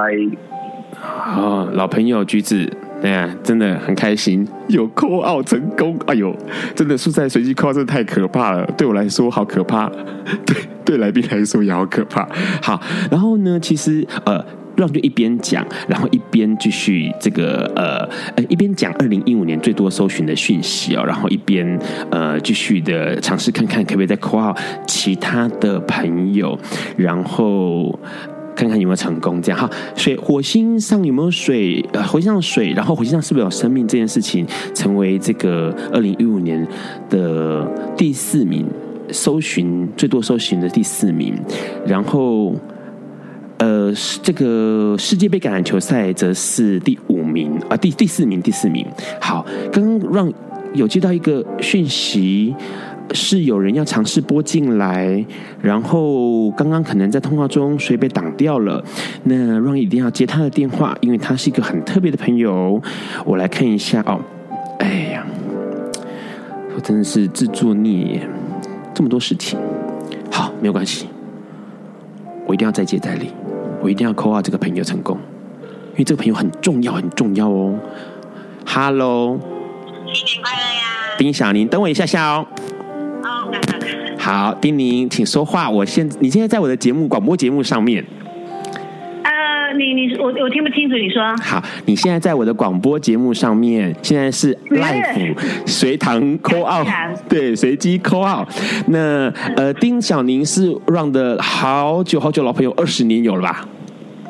[1.36, 2.68] 哦，老朋友橘子，
[3.04, 5.94] 哎呀，真的很开心，有 call out 成功。
[6.06, 6.34] 哎呦，
[6.74, 9.90] 真的是在随机 call，真的太可怕了，对我来说好可怕，
[10.46, 12.26] 对对来宾来说也好可怕。
[12.62, 12.80] 好，
[13.10, 14.42] 然后呢，其实呃。
[14.76, 17.98] 让就一边讲，然后一边继续这个呃
[18.34, 21.78] 呃一边讲二零一五年最多搜寻的讯息哦，然后一边
[22.10, 24.52] 呃继续的尝试看看可不可以再 call
[24.84, 26.58] 其他的朋友，
[26.96, 27.96] 然后
[28.54, 29.70] 看看有没有成功这样哈。
[29.96, 31.84] 水火星上有没有水？
[31.92, 36.66] 呃，火星上水，然后火星上是不是有生命这件事情，成为这个二零一五年
[37.08, 38.66] 的第四名
[39.10, 41.34] 搜寻最多搜寻的第四名，
[41.86, 42.54] 然后。
[43.56, 43.90] 呃，
[44.20, 48.84] 这个世界杯橄榄球赛则是第五名啊，第第四名，第四名。
[49.20, 50.32] 好，刚刚让
[50.74, 52.52] 有接到一个讯息，
[53.12, 55.24] 是有人要尝试拨进来，
[55.60, 58.82] 然后刚刚可能在通话中，所以被挡掉了。
[59.24, 62.80] 那 Ron 一定要接他的电话，因为他是一个很特别的朋友。
[63.24, 64.20] 我来看一下哦，
[64.78, 65.24] 哎呀，
[66.74, 68.26] 我真的是自作孽，
[68.92, 69.58] 这么多事情。
[70.32, 71.06] 好，没有关系，
[72.46, 73.30] 我一定要再接再厉。
[73.80, 75.18] 我一定要 call 这个朋友成功，
[75.92, 77.78] 因为这个朋友很重要，很重要哦。
[78.66, 79.38] Hello，
[80.12, 81.16] 新年快乐呀！
[81.18, 82.46] 丁小宁，等我一下下哦。
[84.24, 85.68] 哦，好，丁宁，请说话。
[85.68, 88.02] 我现你现在在我的节目广播节目上面。
[89.22, 91.22] 呃，你你我我听不清楚，你说。
[91.42, 95.34] 好，你现在在我的广播节目上面，现在是 live
[95.66, 96.86] 随堂 call out，
[97.28, 98.48] 对，随机 call out。
[98.86, 103.68] 那呃，丁小宁是 Run 的好久好久老朋友，二十年有了吧？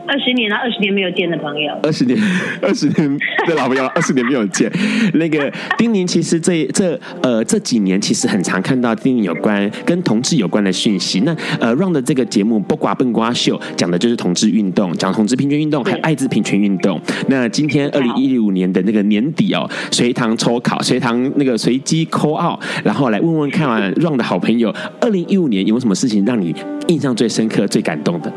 [0.07, 1.73] 二十年了，二十年没有见的朋友。
[1.83, 2.19] 二十年，
[2.61, 4.71] 二十年的老朋友， 二十年没有见。
[5.15, 11.21] 那个丁宁，其实这这呃这几年，其实很常看到丁宁有关跟同志有关的讯息。
[11.21, 17.01] 那呃，Run 的这个节目《不瓜笨瓜秀》讲的就是同志运动，讲同志平权运动，还有艾滋平权运动。
[17.29, 26.55] 那今天二零一五年的那个年底哦，随堂抽考，随堂那个随机 call out，然后来问问看完 Run 的好朋友，二零一五年有什么事情让你
[26.89, 28.31] 印象最深刻、最感动的？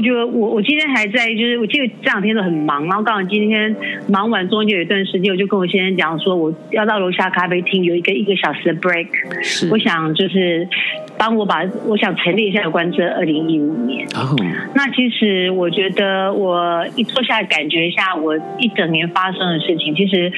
[0.00, 3.74] 其实我觉得我我今天还在，就是我记得这两天都很忙，然后刚好今天
[4.08, 9.08] 忙完中间有一段时间，我就跟我先生讲说，我要到楼下咖啡厅有一个一个小时的 break，
[9.70, 10.66] 我想就是
[11.18, 14.06] 帮我把我想陈列一下有关这二零一五年。
[14.14, 14.36] 哦，
[14.74, 20.32] 那其实我觉得我一坐下来感觉一下我一整年发生的事情，其实。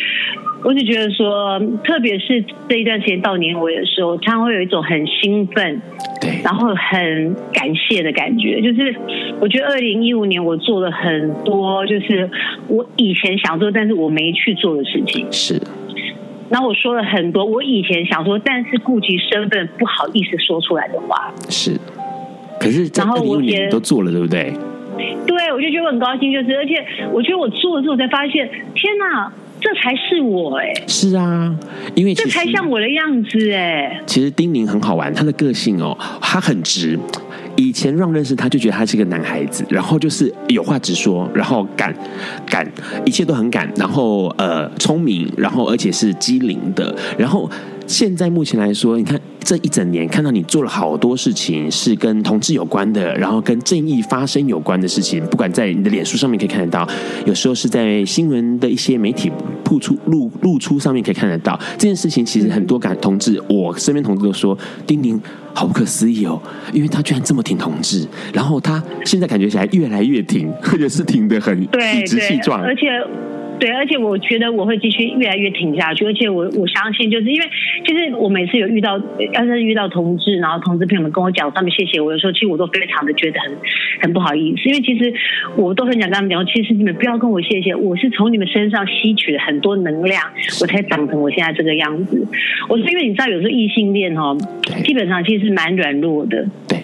[0.65, 5.83] 我就觉得说，特别是这一段时间到年尾的时候，常常会有一种很兴奋，
[6.21, 8.61] 对，然后很感谢的感觉。
[8.63, 8.95] 就是
[9.41, 12.31] 我觉得二零一五年我做了很多，就是
[12.69, 15.27] 我以前想做但是我没去做的事情。
[15.33, 15.61] 是。
[16.49, 21.33] 然后我说了很多我以前想说，但是顾及身份不好意思说出来的话。
[21.49, 21.73] 是。
[22.61, 24.53] 可是，然后我也都做了，对不对？
[25.27, 29.33] 对，我就觉得我很高兴，就是而且我觉得我做了之后才发现，天哪！
[29.63, 30.75] 这才是我哎！
[30.89, 31.57] 是啊，
[31.95, 34.03] 因为这才像我的样子哎。
[34.07, 36.99] 其实丁宁很好玩，他的个性哦，他很直。
[37.55, 41.95] 以前让认识他就觉得他是个男孩子，然后就是有话直说，然后敢
[42.47, 42.67] 敢，
[43.05, 47.49] 一切都很敢，然后呃聪明，然后而且是机灵的，然后。
[47.87, 55.25] 现在目前来说，你看这一整年，看到你做了好多事情是跟同志有关的，然后跟正义发声有关的事情。
[55.27, 56.89] 不管在你的脸书上面可以看得到，
[57.27, 59.31] 有时候是在新闻的一些媒体
[59.65, 61.59] 曝出露露出上面可以看得到。
[61.77, 64.57] 这件事情其实很多感同志，我身边同志都说，
[64.87, 65.21] 丁宁
[65.53, 66.41] 好不可思议哦，
[66.73, 71.69] 因为他居然这么挺同志，然后他现在感觉起来越来越挺，或者是挺得很理
[72.07, 72.83] 直气壮，而且。
[73.63, 77.47] 对，而且我觉得我会继续越来越挺下去，而且我我相信，就是因为
[77.87, 79.01] 其实我每次有遇到，
[79.35, 83.57] 要是遇到同志，然后同志朋友们跟我讲，他们谢谢我的时候，其实我都非常的觉得很
[84.01, 85.15] 很不好意思，因为其实
[85.55, 90.21] 我都很想跟他们讲，其实你们不要跟我谢谢，我是从你们身上吸取了很多能量，
[90.61, 92.27] 我才长成我现在这个样子。
[92.69, 94.37] 我是因为你知道，有时候异性恋哦，
[94.83, 96.49] 基本上其实是蛮软弱的。
[96.67, 96.81] 对。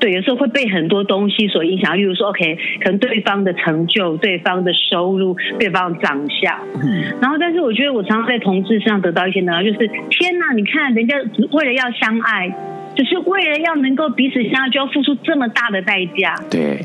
[0.00, 11.16] 对，有时候会被很多东西所影响，例如说，OK，可能对方的成就、对方的收入、对方的长相，嗯，然后，但是我觉得我常常在同志身上得到一些能量，就是天哪，你看人家
[11.52, 12.48] 为了要相爱，
[12.96, 16.80] 只、就是为了要能够彼此相爱，就要付出这么大的代价，对。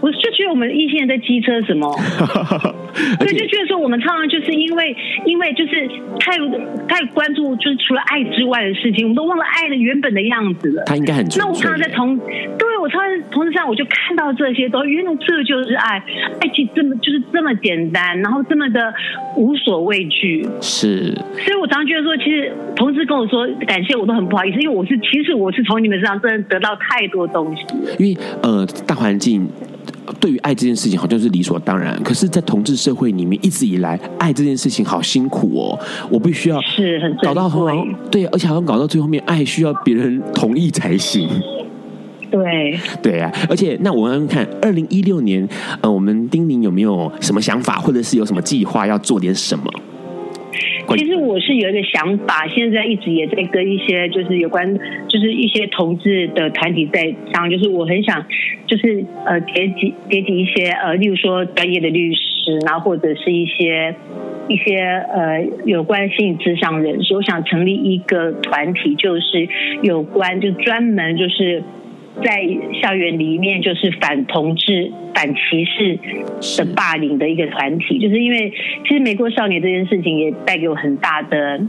[0.00, 1.90] 我就觉得我们异性人在机车什么，
[3.18, 4.96] 所以就觉得说我们常常就是因为
[5.26, 5.88] 因为就是
[6.20, 6.38] 太
[6.86, 10.84] 太关注就是除了爱之外的事情，我们都忘了爱的原本的样子了。
[10.86, 16.02] 他应该很那我常常在同对我常常同事上我就看到这些都原来这就是爱，
[16.40, 18.94] 爱情这么就是这么简单，然后这么的
[19.36, 20.46] 无所畏惧。
[20.60, 21.12] 是，
[21.44, 27.64] 所以我常常觉得说，其实同事跟我说感谢我都很不好意思，因为我是其实我是从你们身上真的得到太多东西。
[27.98, 29.48] 因为呃大环境。
[30.20, 32.00] 对于爱这件事情，好像是理所当然。
[32.02, 35.78] 可是，在同志社会里面，一直以来，爱这件事情好辛苦哦。
[36.10, 37.68] 我必须要是很搞到后，
[38.10, 41.28] 对，而且好像搞到最后面，爱需要别人同意才行。
[42.30, 43.32] 对，对啊。
[43.48, 45.48] 而且，那我们看二零一六年，
[45.80, 49.64] 呃，我们丁宁有没有什么想法，或者是有什么计划要做点什么？
[50.96, 54.78] 其实我是有一个想法，现在一直也在跟一些就是有关，
[55.08, 58.24] 就是一些同志的团体在商，就是我很想，
[58.66, 63.94] 就是呃结集结集一些呃，例如说专业的律师，然后或者是一些
[64.48, 69.48] 一些呃有关心理咨商人士，我想成立一个团体，就是
[69.82, 71.62] 有关就专门就是。
[72.24, 72.42] 在
[72.82, 75.98] 校园里面，就是反同志、反歧视
[76.58, 78.52] 的霸凌的一个团体，就是因为
[78.84, 81.60] 其实美国少年这件事情也带给我很大的。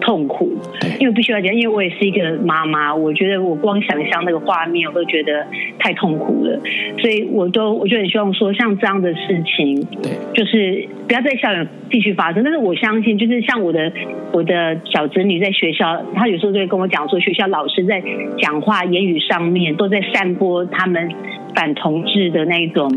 [0.00, 0.52] 痛苦，
[1.00, 5.46] 因为必须要讲，因为我也是一个妈妈，我觉得我光想象那个画面，我都觉得
[5.78, 6.60] 太痛苦了，
[6.98, 12.42] 所以我都我就很希望说，像这样的事情，对，就是不要在校园继续发生。
[12.44, 13.90] 但是我相信，就是像我的
[14.32, 18.02] 我的小侄女在学校，她有时候就会跟我讲说，学校老师在
[18.38, 21.10] 讲话言语上面都在散播他们
[21.54, 22.90] 反同志的那种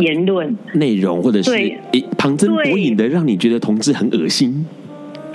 [0.00, 1.50] 言论、呃、内容，或者是
[2.16, 4.64] 旁征博引的，让你觉得同志很恶心。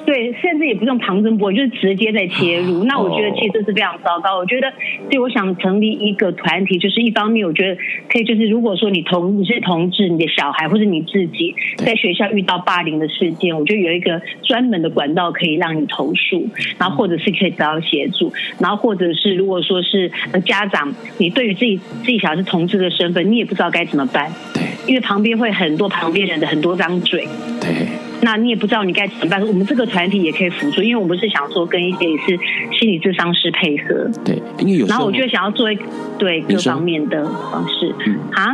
[0.06, 2.84] 对，甚至也不用旁征博，就是直接在切入。
[2.84, 4.38] 那我觉得其实这是非常糟糕。
[4.38, 7.76] 我觉得，所以我想成立一个团体，就是一方面，我觉得
[8.08, 16.47] 可以，就是如果说你同你是同志，你的小孩或者你自己在学校遇到霸凌的事件，我觉得有一个专门的管道可以让你投诉，
[16.78, 20.12] 然后或者是可以得到协助，然后或者是如果说是
[20.45, 24.32] 家长，你对于自己自己小孩是同志的身份，你也不知道该怎么办。
[24.53, 27.28] 对，因为旁边会很多旁边人的很多张嘴。
[27.60, 28.05] 对。
[28.26, 29.39] 那你也不知道你该怎么办。
[29.47, 32.36] 我们这个团体也可以辅助，因为我们是想说跟一些也是
[32.80, 34.09] 心理智商师配合。
[34.26, 34.97] 对，因为有时候。
[34.97, 35.78] 然后我就想要做一
[36.17, 37.93] 对各方面的方式。
[38.07, 38.47] 嗯啊。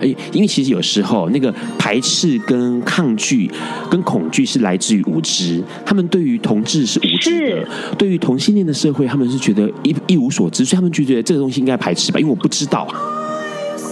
[0.00, 3.50] 哎，因为其实有时候那个排斥跟抗拒
[3.90, 5.62] 跟恐惧是来自于无知。
[5.84, 7.68] 他们对于同志是无知的，是
[7.98, 12.96] 对于同性恋的社会，他们是觉得一一无所知，所以他们就觉得这个东西应该排斥吧，因为我不知道啊。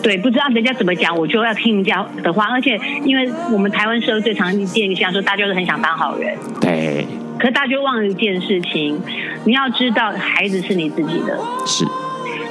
[0.06, 2.46] 对，不知道人家怎么讲，我就要听人家的话。
[2.52, 6.32] 而且，因为我们台湾社会最常见象说，大家都很想当好人。
[6.60, 7.04] 对。
[7.40, 9.02] 可是大家就忘了一件事情，
[9.44, 11.36] 你要知道，孩子是你自己的。
[11.66, 11.84] 是。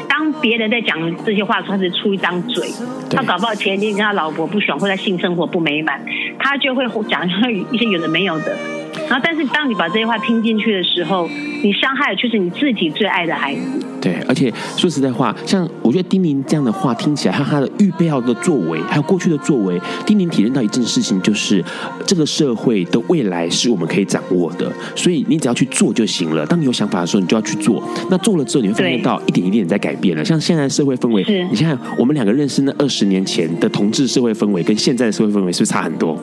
[0.10, 2.68] 当别人在讲这些话的时候，他只出一张嘴，
[3.10, 6.02] 他搞不好前一天跟他老婆不爽，或者性生活不美满，
[6.38, 7.26] 他就会讲
[7.72, 8.58] 一些有的没有的。
[9.10, 11.28] 然后，但是当你把这些话听进去的时候，
[11.64, 13.62] 你伤害的就是你自己最爱的孩子。
[14.02, 21.64] 对，而且说实在话，像我觉得丁宁这样的话听起来，和他的预备好的作为，还有过去的作为，丁宁体验到一件事情，就是
[22.06, 26.46] 这个社会的未来是我们可以掌握的，所以你只要去做就行了。
[26.46, 27.84] 当你有想法的时候，你就要去做。
[28.12, 30.24] 那做了之后，你会发现到一点一点在改变了。
[30.24, 36.16] 像现在的社会氛围，你想想我们两个认识那二十年前的同志社会氛围，跟现在的社会氛围是不是差很多？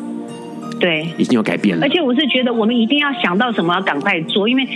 [0.82, 1.86] 对，已经有改变了。
[1.86, 4.66] 而且我是觉得，我们一定要想到什么，要赶快做，因为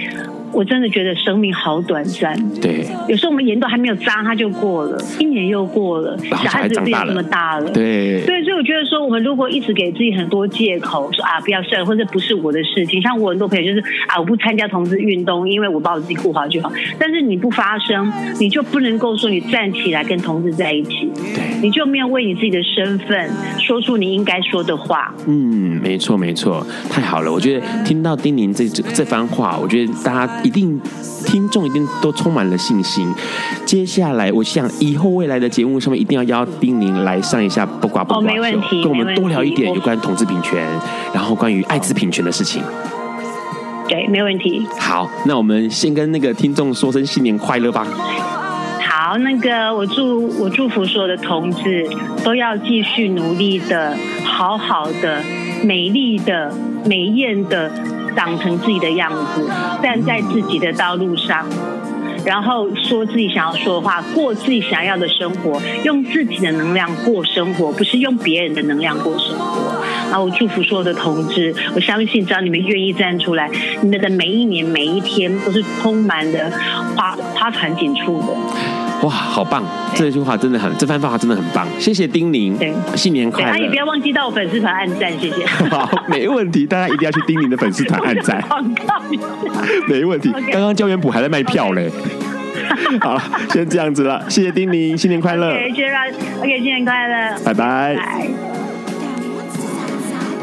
[0.52, 2.32] 我真的觉得生命好短暂。
[2.60, 7.72] 对，有时候我们盐都还没有扎，它就过了，一年又过了，小孩子变这么大了。
[7.72, 13.02] 对，对，所以我觉得说，我们如果一直给自己很多借口，说啊不要算，或者不是我的事情。
[13.02, 16.70] 像我很多朋友就是啊，我不参加同志运动，因为我把我自己顾好就好。
[17.00, 21.10] 但是你不发声，你就不能够说你站起来跟同志在一起。
[21.34, 23.28] 对，你就没有为你自己的身份
[23.58, 25.12] 说出你应该说的话。
[25.26, 27.32] 嗯，没错没错，太好了。
[27.32, 30.80] 我觉得听到丁宁这这这番话，我觉得大家一定
[31.26, 33.12] 听众一定都充满了信心。
[33.64, 40.64] 接下来，我想以后未来的节目上面一定要邀丁宁来上一下不挂不挂秀，哦，没问题，跟我们多聊一点有关同志平权，
[41.12, 42.62] 然后关于艾滋平权的事情。
[43.88, 44.66] 对，没问题。
[44.78, 47.86] 好，那我们先跟那个听众说声新年快乐吧。
[48.80, 51.88] 好，那个我祝我祝福所有的同志
[52.24, 53.96] 都要继续努力的，
[54.36, 55.22] 好好的。
[55.64, 56.52] 美丽的、
[56.84, 57.72] 美艳的，
[58.14, 59.48] 长成自己的样子，
[59.82, 61.46] 站在自己的道路上，
[62.26, 69.82] 然后说自己想要说的话，过自己想要的生活，用自己的能量过生活，不是用别人的能量过生活。
[70.10, 76.52] 然后我祝福所有的同志，我相信只要你们愿意站出来，你们的每一年、每一天都是充满的
[76.94, 78.26] 花花团锦簇的。
[79.06, 79.62] 哇，好棒！
[79.94, 81.64] 这句话真的很，这番话真的很棒。
[81.78, 83.50] 谢谢丁宁，对，新年快乐！
[83.52, 85.46] 那也不要忘记到我粉丝团按赞，谢谢。
[85.70, 88.42] 好，没问题，大家一定要去丁宁的粉丝团按赞。
[89.86, 90.32] 没问题。
[90.50, 91.88] 刚刚教员补还在卖票嘞。
[93.00, 95.50] 好了，先这样子了，谢谢丁宁，新年快乐。
[95.50, 95.94] OK，谢谢
[96.40, 98.65] ，OK，新年快乐，拜拜。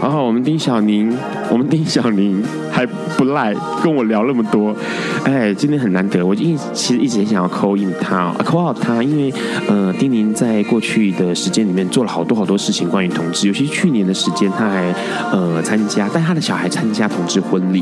[0.04, 1.18] 然后我们丁小宁，
[1.50, 4.76] 我们丁小宁还不赖，跟我聊那么多，
[5.24, 6.22] 哎，今天很难得。
[6.26, 9.34] 我一其实一直很想要 call in 他，call out 他，因为
[9.70, 14.94] 呃，丁宁在过去的时间里面做了好多好多事情关于同志，尤其去年的时间，他还
[15.32, 17.82] 呃参加带他的小孩参加同志婚礼。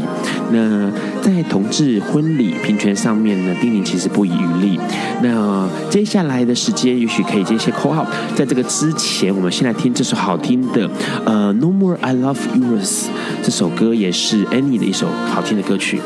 [0.52, 0.92] 那
[1.24, 4.80] 在同志婚礼平权上面呢，丁宁其实不遗余力。
[5.24, 8.08] 那接下来的时间，也许可以接一些 call out。
[8.36, 10.88] 在这个之前，我们先来听这首好听的
[11.26, 13.06] 呃 No More I Love Yours
[13.42, 16.02] 这首歌也是 Annie 的一首好听的歌曲。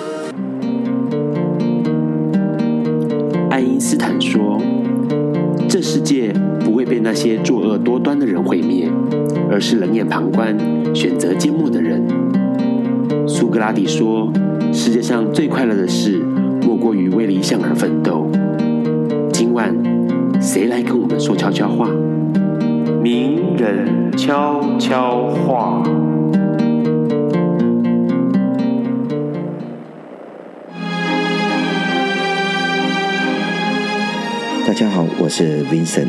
[3.49, 4.61] 爱因斯坦说
[5.67, 8.87] ：“这世界不会被那些作恶多端的人毁灭，
[9.49, 10.55] 而是冷眼旁观、
[10.93, 12.05] 选择缄默的人。”
[13.27, 14.31] 苏格拉底说
[14.71, 16.23] ：“世界上最快乐的事，
[16.61, 18.29] 莫过于为理想而奋斗。”
[19.33, 19.75] 今晚
[20.39, 21.89] 谁来跟我们说悄悄话？
[23.05, 25.83] 名人悄悄话。
[34.65, 36.07] 大家好，我是 Vincent，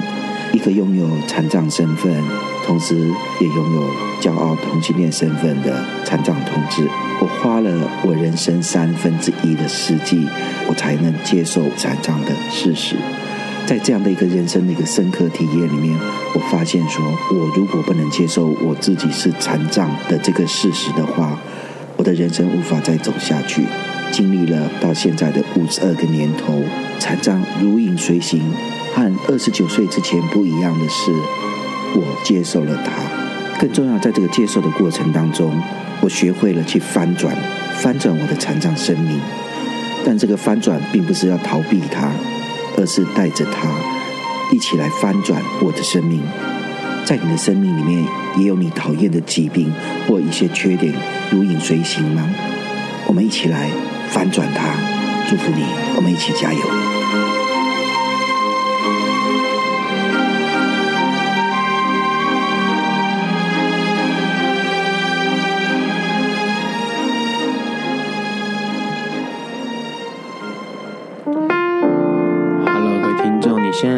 [0.55, 2.11] 一个拥有残障身份，
[2.64, 3.82] 同时也拥有
[4.22, 6.88] 骄傲同性恋身份的残障同志。
[7.20, 7.70] 我花了
[8.07, 10.26] 我人生三分之一的世纪，
[10.66, 12.97] 我才能接受残障的事实。
[13.67, 15.99] 在这样的一个人生的一个深刻体验里面，
[16.35, 21.37] 我发现说，我如果不能接受我自己是残障的这个事实的话，
[21.97, 23.64] 我的人生无法再走下去。
[24.12, 26.62] 经历了到现在的五十二个年头，
[27.01, 28.41] 残障如影随形。
[28.95, 31.11] 和二十九岁之前不一样的是，
[31.97, 33.61] 我接受了它。
[33.61, 35.53] 更重要，在这个接受的过程当中，
[36.01, 37.37] 我学会了去翻转，
[37.75, 39.21] 翻转我的残障生命。
[40.05, 42.12] 但这个翻转并不是要逃避它，
[42.77, 43.68] 而是带着他
[44.53, 46.22] 一起来翻转我的生命。
[47.05, 48.05] 在你的生命里面，
[48.37, 49.72] 也有你讨厌的疾病
[50.09, 50.93] 或一些缺点
[51.31, 52.29] 如影随形吗？
[53.07, 53.70] 我们一起来
[54.11, 54.74] 翻转它，
[55.29, 55.64] 祝福你，
[55.95, 56.95] 我们一起加油。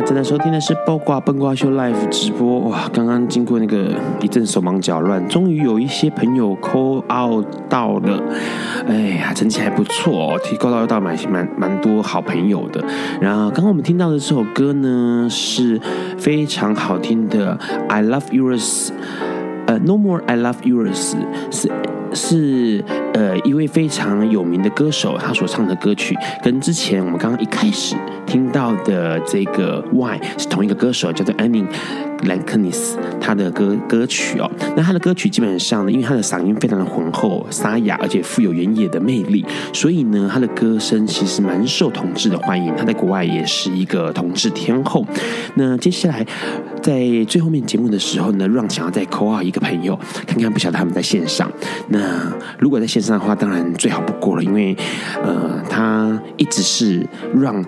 [0.06, 2.60] 正在收听的是《包瓜笨瓜秀》Live 直播。
[2.60, 8.22] 哇，刚刚经过那个一阵手忙脚乱，终于有一些朋友 call out 到了。
[8.86, 12.84] 哎呀，成绩还不错哦，提高到到蛮蛮蛮多好朋友的。
[13.20, 15.80] 然后刚刚我们听到的这首歌呢，是
[16.18, 17.56] 非常好听的
[17.88, 18.88] 《I Love Yours》。
[19.66, 21.14] 呃，No More I Love Yours
[21.50, 21.70] 是
[22.14, 22.84] 是
[23.14, 27.96] 呃一位非常有名的歌手，他所唱的歌曲跟之前我们刚刚一开始
[28.26, 31.66] 听到的这个 Why 是同一个歌手，叫做 Annie。
[32.24, 42.74] 兰克尼斯他的歌歌曲哦，那他的歌曲基本上呢，因为他的嗓音非常的浑厚沙哑，而且富有原野的魅力，所以呢，他的歌声其实蛮受同志的欢迎。
[42.76, 45.06] 他在国外也是一个同志天后。
[45.54, 46.26] 那接下来
[46.82, 51.50] 在最后面节目的时候呢让想要再 call 一个朋友，看看不晓得他们在线上。
[51.88, 54.76] 那如果在线上的话，当然最好不过了，因为
[55.22, 57.62] 呃，他一直是让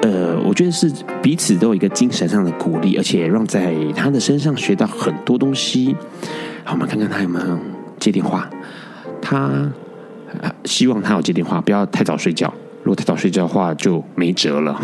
[0.00, 0.90] 呃，我觉得是
[1.22, 3.74] 彼此都有一个精神上的鼓励，而且让在。
[3.94, 5.94] 他的身上学到很多东西，
[6.64, 7.58] 好，我们看看他有没有
[7.98, 8.48] 接电话。
[9.20, 9.70] 他
[10.64, 12.52] 希望他有接电话，不要太早睡觉。
[12.82, 14.80] 如果太早睡觉的话，就没辙了。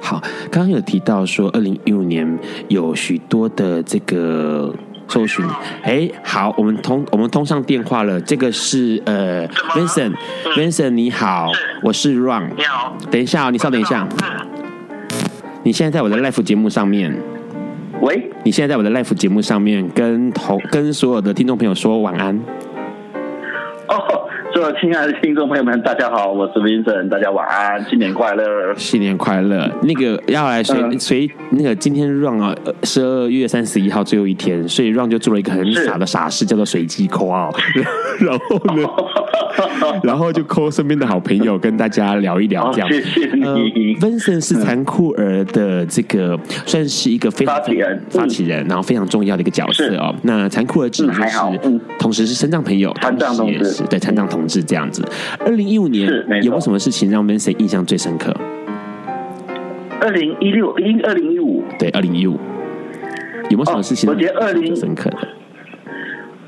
[0.00, 4.74] 好，刚刚有提到说，二零一五年有许多的这个
[5.06, 5.46] 搜寻。
[5.82, 8.20] 哎，好，我们通我们通上电话了。
[8.20, 11.52] 这个是呃，Vincent，Vincent 你好，
[11.84, 12.48] 我是 Ron。
[12.56, 14.08] 你好，等一下哦，你稍等一下。
[15.62, 17.14] 你现在在我的 live 节目上面，
[18.00, 18.30] 喂？
[18.44, 22.34] 你现在在我的 live 节目上面跟同跟所有的听众朋友说晚安。
[23.88, 24.29] 哦。
[24.52, 29.70] 所有亲爱的听众朋友们，大家好，我是 Vincent，大家晚安，新年快乐，新年快乐。
[29.82, 37.54] 那个要来随随、嗯、那个今天 Ron 啊，十二月三十一号最后一天，所以 Ron 就做了一个很傻的傻事，叫做随机 call
[38.18, 42.92] 然后呢， 然后就 call 身边的好朋友跟大家聊一聊这样。
[42.92, 43.44] 谢谢你。
[43.44, 43.54] 呃、
[44.00, 50.12] Vincent 是残酷儿的这个、嗯、算是一个非常发起人，发起人，然后非常重要的一个角色哦。
[50.22, 51.22] 那残酷儿指的是、
[51.62, 54.39] 嗯、同时是身障朋友，残障同志，对残障同。
[54.48, 55.02] 是这样子。
[55.40, 56.06] 二零一五年
[56.42, 58.34] 有没有什么事情让 Vincent 印象最深刻？
[60.00, 62.38] 二零一六，一二零一五，对，二零一五
[63.50, 64.08] 有没有什么事情？
[64.08, 65.18] 我觉得二零深刻的，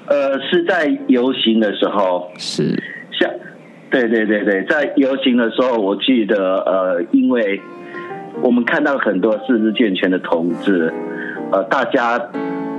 [0.07, 2.83] 呃，是在游行的时候，是
[3.13, 3.31] 像，
[3.91, 7.61] 对对对对，在游行的时候，我记得，呃，因为
[8.43, 10.93] 我们看到很多四肢健全的同志，
[11.51, 12.19] 呃，大家。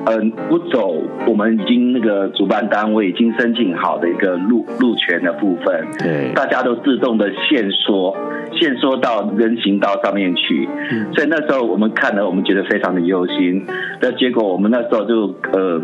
[0.05, 0.95] 嗯，不走，
[1.27, 8.15] 我们已经那个主办单位已经申请好的一个路路权的部分，对，大家都自动的限缩，
[8.51, 10.67] 限缩到人行道上面去。
[10.91, 13.65] 嗯，所以那时候我们看了，我们觉得非常的忧心。
[14.01, 15.81] 那结果我们那时候就呃，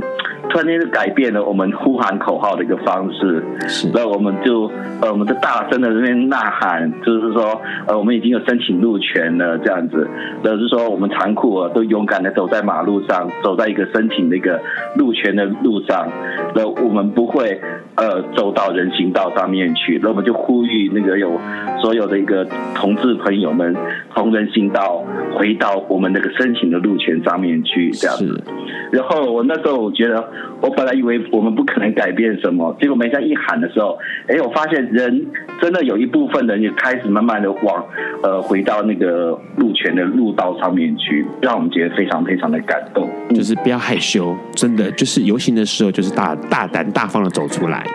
[0.50, 4.70] 突然间改变了我们呼喊口号的一个方式，是，那我们就
[5.02, 10.06] 呃，我们就大声的那边呐喊，就是说呃，我们已经有申请路权了，这样子，
[10.44, 14.60] 就是说我们残酷啊，都勇敢的走在马路上，走在一个申请那个
[14.96, 16.12] 路权的路上，
[16.56, 17.62] 那我们不会
[17.96, 21.40] 呃走到人行道上面去，那我们就呼吁那个有
[21.82, 23.76] 所有的一个同志朋友们
[24.14, 25.04] 从人行道
[25.36, 28.44] 回到我们那个申请的路权上面去，这样子。
[28.92, 30.28] 然后我那时候我觉得，
[30.62, 35.28] 我本来以为我们不可能改变什么，结果没这样一喊的时候，哎，我发现人
[35.62, 37.86] 真的有一部分人也开始慢慢的往
[38.24, 43.08] 呃回到那个路权的路道上面去，让我们觉得非常非常的感动。
[43.36, 47.86] 就是不要害羞，真的就是游行的时候，就是大大胆大方的走出来。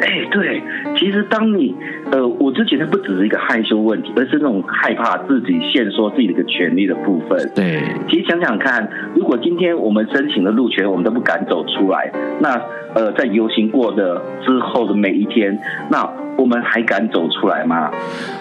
[0.00, 0.62] 哎，对，
[0.98, 1.74] 其实当你
[2.12, 7.50] 呃，我就觉得不只是一个害羞问题，而是那种害怕自己限缩自己的一个权利的部分。
[7.54, 12.60] 对，其实想想看，如果今天我们申请了路权，我们都不敢走出来，那
[12.94, 15.58] 呃，在游行过的之后的每一天，
[15.90, 16.25] 那。
[16.38, 17.90] 我们还敢走出来吗？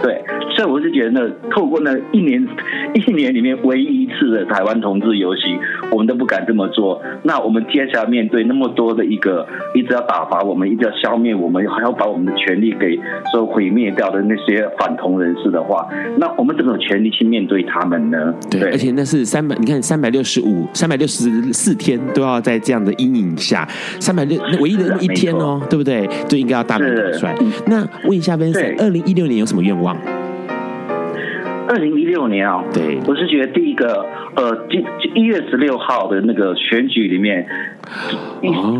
[0.01, 0.21] 对，
[0.55, 2.45] 所以我是觉得呢，透过那一年
[2.93, 5.59] 一年里面唯一一次的台湾同志游行，
[5.91, 7.01] 我们都不敢这么做。
[7.23, 12.99] 那我们接下来面对那么多的一个一直要打发我们，一直要消灭我们，还要把我们的权利给
[13.31, 15.87] 说毁灭掉的那些反同人士的话，
[16.17, 18.33] 那我们怎么有权利去面对他们呢？
[18.49, 23.67] 对，对而且那是三百，你看三百六十五、三百六十四天都要在这样的阴影下，
[23.99, 26.07] 三百六那唯一的那一天哦，对不对？
[26.27, 27.45] 就应该要大胆表率。
[27.67, 29.97] 那问一下 Vincent，二零一六年有什么愿望？
[31.67, 34.05] 二零一六年啊，对，我是觉得第一个，
[34.35, 34.67] 呃，
[35.15, 37.45] 一月十六号的那个选举里面，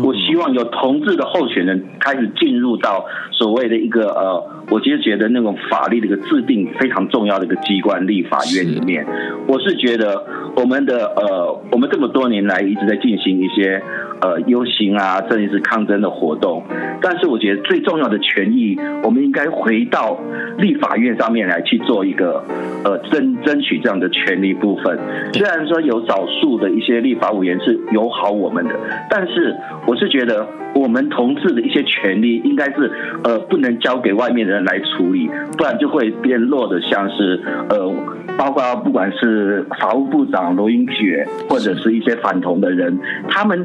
[0.04, 9.06] 我希望有同志的候选人开始进入到所谓的一个呃，我其实觉得那种法律的一个制定非常重要的一个机关——立法院里面，
[9.46, 10.24] 我是觉得
[10.56, 13.82] 我们的呃，我们这么多年来一直在进行一些。
[14.18, 16.64] 呃，游行啊，甚至是抗争的活动，
[17.02, 20.18] 但是我觉得最重要的权益，我们应该回到
[20.56, 22.42] 立法院上面来去做一个
[22.82, 24.98] 呃争争取这样的权利部分。
[25.34, 28.74] 虽然说有少数的一些立法委员是友好我们的，
[29.08, 32.90] 但是我是觉得我们同志的一些权利应该是
[33.24, 37.94] 呃不能交给外面的人来处理，不然就会变弱的像是呃。
[38.36, 42.98] 包括不管是法务部长罗英雪，或者是一些反同的人，
[43.30, 43.64] 他们，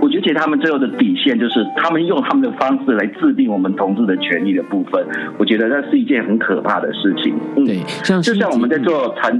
[0.00, 5.04] 我觉得他们最后的底线就是他们用他们的方式来制定我们同志的权利的部分，
[5.36, 7.34] 我觉得那是一件很可怕的事情。
[7.56, 9.38] 嗯，对，像就像我们在做残。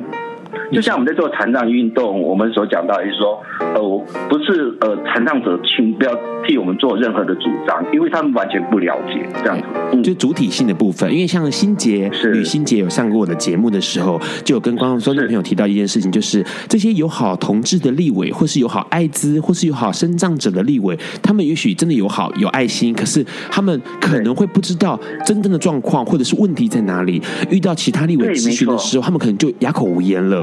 [0.72, 3.40] 就像我们在做残障运动，我们所讲到也是说，
[3.74, 6.12] 呃，我不是呃残障者，请不要
[6.47, 9.64] 替我们做任何的主张，因为他们完全不了解这样子。
[9.92, 27.22] 嗯，就主体性的部分，因为像心洁，吕心杰有上过我的节目的时候，就有跟观众、观众朋友提到一件事情，就是这些友好同志的立委，或是友好艾滋，或是友好生障者的立委，他们也许真的友好有爱心，可是他们可能会不知道真正的状况或者是问题在哪里。
[27.51, 30.36] 遇到其他立委咨询的时候，他们可能就哑口无言了。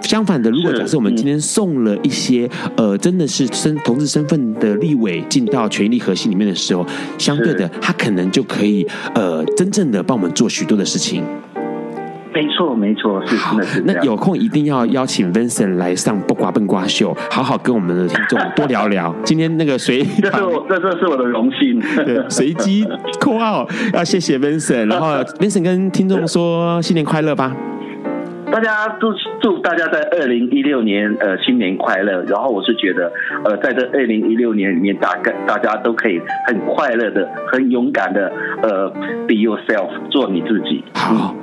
[0.00, 6.84] 相反的，如果假设我们今天送了一些呃，真的是身同志身份的立委进到权力核心里面的时候，
[7.16, 11.24] 相对的，他可能就可以呃，真正的帮我们做许多的事情。
[12.34, 13.82] 没错，没错，是真的是。
[13.86, 19.14] 那有空一定要邀请 Vincent 来上《不瓜笨瓜秀》，好好跟我们的听众多聊聊。
[19.22, 21.78] 今天那个随， 这是我，这这是我的荣幸。
[22.06, 22.86] 对，随机
[23.20, 27.54] call out，要谢谢 Vincent，然后 Vincent 跟听众说新年快乐吧。
[28.52, 33.10] 大家祝祝大家在二零一六年呃新年快乐，然后我是觉得
[33.44, 38.30] 呃在这二零一六年里面，大概大家都可以很快乐的、很勇敢的
[38.62, 38.90] 呃
[39.26, 40.84] be yourself 做你自己。
[40.92, 41.34] 好。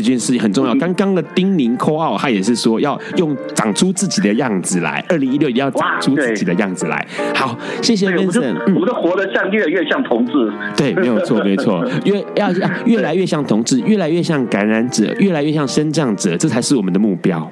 [0.00, 0.72] 这件事情很重要。
[0.76, 5.04] 刚刚的丁宁 call out，他也是说要用长出自己的样子来。
[5.08, 7.04] 二零一六一定要长出自己的样子来。
[7.34, 8.54] 好，谢谢 Vincent。
[8.66, 10.32] 我们都活得像越来越像同志。
[10.76, 11.84] 对，没有错，没错。
[12.06, 12.48] 越要
[12.86, 17.50] 越来越像同志，越来越像感染者，越来越像生长者，这才是我们的目标。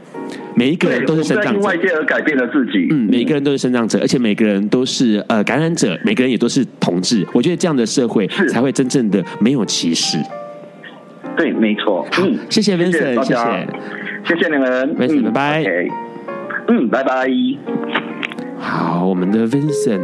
[0.54, 1.58] 每一个人都是生长者。
[1.58, 2.86] 因外界而改变了自己。
[2.90, 7.26] 嗯，每一个人都是生长者，而且每个人都是呃感染者，每个人也都是同志。
[7.32, 10.16] 我觉得这样的社会才会真正的没有歧视。
[11.36, 12.06] 对，没错。
[12.20, 13.68] 嗯，谢谢 Vincent，谢谢，
[14.24, 15.64] 谢谢，你们，Vincent，拜拜。
[16.68, 17.28] 嗯，拜拜。
[18.58, 20.00] 好，我们的 Vincent，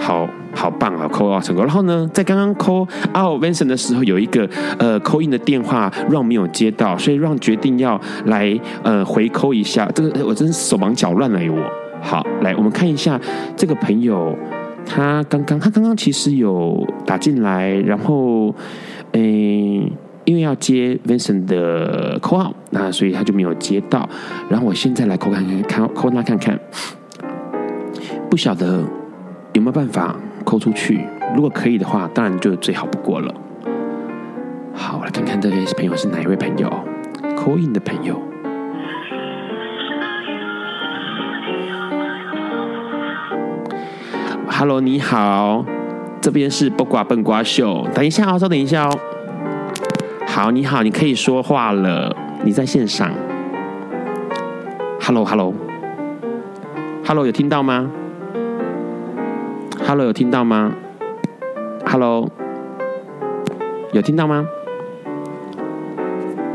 [0.00, 1.64] 好好棒啊，call out 成功。
[1.64, 4.48] 然后呢，在刚刚 call out Vincent 的时候，有一个
[4.78, 9.86] 呃 call in 的电话 Ron 没有接到，所以 Ron 决定要来呃回 call 一下。
[9.94, 11.62] 这个我真是手忙脚乱了，我。
[12.02, 13.20] 好，来我们看一下
[13.54, 14.34] 这个朋友，
[14.86, 18.54] 他刚刚他刚刚其实有打进来，然后。
[19.12, 19.92] 诶，
[20.24, 24.08] 因为要接 Vincent 的 call，那所以他就没有接到。
[24.48, 26.58] 然后我现在来 call 看看，看 call 他看看，
[28.30, 28.84] 不晓得
[29.54, 31.04] 有没有办法 call 出去。
[31.34, 33.34] 如果可以的话，当然就最好不过了。
[34.72, 36.68] 好，我来看看这位朋友是哪一位朋友
[37.36, 38.20] ，call in 的朋友。
[44.46, 45.64] Hello，你好。
[46.20, 48.98] 这边是不瓜笨瓜秀，等一下哦，稍等一下哦。
[50.26, 52.14] 好，你好，你可以说话了，
[52.44, 53.10] 你在线上。
[55.00, 57.90] Hello，Hello，Hello，有听到吗
[59.86, 60.74] ？Hello，有听到吗
[61.86, 62.28] ？Hello，
[63.92, 64.46] 有听到吗？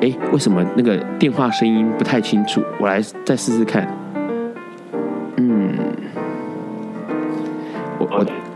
[0.01, 2.61] 哎，为什么那个电话声音不太清楚？
[2.79, 3.87] 我来再试试看。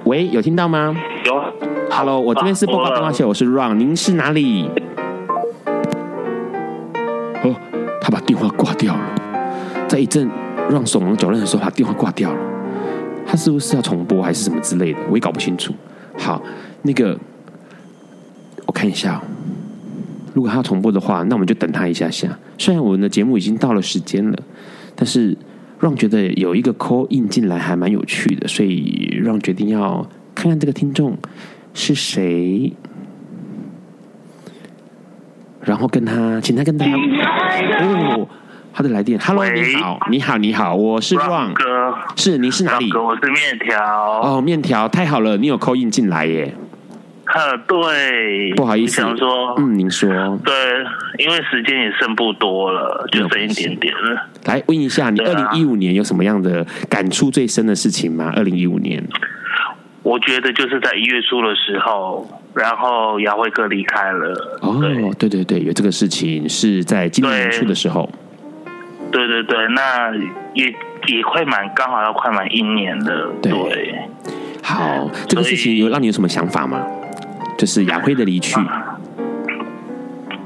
[0.09, 0.95] 喂，有听到吗？
[1.23, 1.39] 有。
[1.91, 4.67] ，Hello，我这边是播报电话线，我是 Ron，您是哪里？
[7.43, 7.55] 哦，
[8.01, 9.01] 他把电话挂掉了，
[9.87, 10.27] 在一阵
[10.67, 12.39] 让手忙脚乱的时候，把电话挂掉了。
[13.27, 14.99] 他是不是要重播还是什么之类的？
[15.11, 15.71] 我也搞不清楚。
[16.17, 16.41] 好，
[16.81, 17.15] 那个
[18.65, 19.21] 我看一下哦。
[20.33, 22.27] 如果他要重播的话，那我们就等他一下下。
[22.57, 24.39] 虽然我们的节目已经到了时间了，
[24.95, 25.37] 但是
[25.79, 30.05] 让觉得有一个 call in 进来还蛮有趣的，所以让决定要
[30.35, 31.17] 看看这个听众
[31.73, 32.73] 是谁，
[35.61, 38.27] 然后跟他，请他跟他哦，
[38.73, 42.89] 他的来电，Hello，你好，你好，你好，我是 Ron 哥，是你是哪里？
[42.89, 44.21] 哥，我是面条。
[44.21, 46.53] 哦，面条，太好了，你有 call in 进来耶。
[47.31, 50.09] 呃，对，不好意思，想说，嗯，您说，
[50.43, 50.53] 对，
[51.23, 54.27] 因为时间也剩不多了，就剩一点点了。
[54.45, 58.33] 来问一下，你二零一五年有什么样的感触最深的事情吗？
[58.35, 59.03] 二零一五年，
[60.01, 64.59] 我觉得就是在一月初的时候，然后姚慧哥离开了。
[64.61, 64.81] 哦，
[65.19, 68.09] 对对对，有这个事情是在今年年初的时候。
[69.11, 70.11] 对对对，那
[70.55, 70.65] 也
[71.07, 73.31] 也快满，刚好要快满一年了。
[73.41, 73.95] 对，对
[74.63, 76.83] 好，这个事情有让你有什么想法吗？
[77.59, 78.55] 就是亚辉的离去，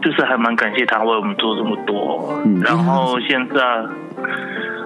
[0.02, 2.42] 就是还蛮感谢他为我们做这么多。
[2.44, 3.56] 嗯，然后现在，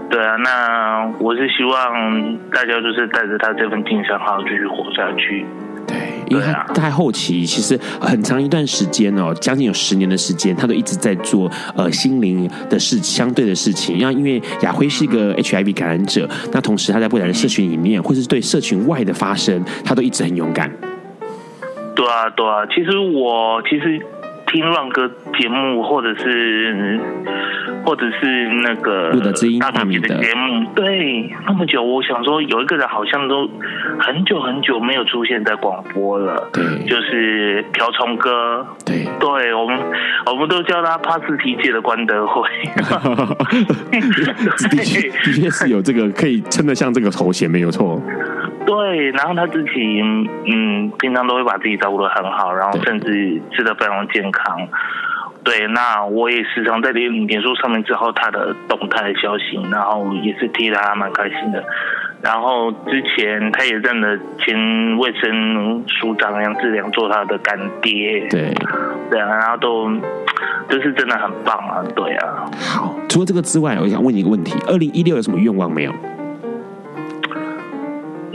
[0.09, 5.45] 对啊，那我是希望大家就是带着他这份精神，好好继续活下去。
[5.87, 5.95] 对，
[6.27, 13.97] 因为他在后期其实很长一段时间哦，将近有十年的时间，他都一直在做呃心灵的事相对的事情。
[13.97, 20.69] 因为因为亚辉是一个 HIV 感染者，那同时他在不管是社群里面，或者是对社群外的发声，他都一直很勇敢。
[21.97, 23.99] 对啊，对啊，其实我其实
[24.45, 26.99] 听浪哥节目，或者是
[27.83, 33.49] 或者是那个路德之音大米的节目，对，那么久，我想说有一个人好像都
[33.99, 39.79] 很久很久没有出现在广播了，对，就是瓢虫哥，对，对我们
[40.27, 42.47] 我们都叫他帕斯提界的关德辉，
[44.69, 47.99] 的确的确是有这个可以称得上这个头衔，没有错。
[48.67, 50.01] 对，然后他自己
[50.45, 54.67] 嗯，平常都会把自己照顾得很好，然后甚至吃得非常健康。
[55.41, 61.63] 对，那我也时常在脸脸书上面知道他的动态消息，然后也是替他蛮开心的。
[62.21, 68.27] 然后之前他也认了前卫生署长杨志良做他的干爹。
[68.29, 68.53] 对，
[69.09, 69.89] 对啊，然后都
[70.67, 72.51] 就是真的很棒啊，对啊。
[72.59, 75.93] 好，除了这个之外，我想问你一个问题：二零一六有什么愿望没有？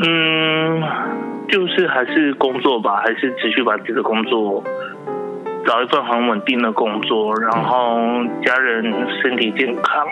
[0.05, 0.83] 嗯，
[1.49, 4.63] 就是还是工作吧，还是持续把自己的工作
[5.65, 8.83] 找一份很稳定的工作，然后家人
[9.23, 10.05] 身体健康。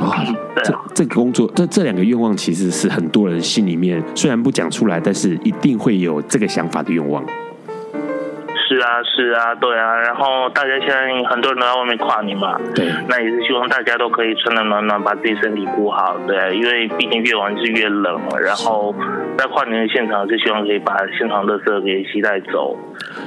[0.00, 0.12] 哦，
[0.64, 7.22] 这这个工作，这这两个愿望其实是很多人心里面虽然不讲出来，但是一定会有这个想法的愿望。
[8.68, 18.94] 是啊，是啊，对啊，然后大家现在很多人都在外面跨年嘛，对，那也是希望大家都可以穿的暖暖，把自己身体顾好，对，因为毕竟越晚是越冷，然后
[19.38, 22.76] 在跨年的现场是希望可以把现场的垃圾给吸带走，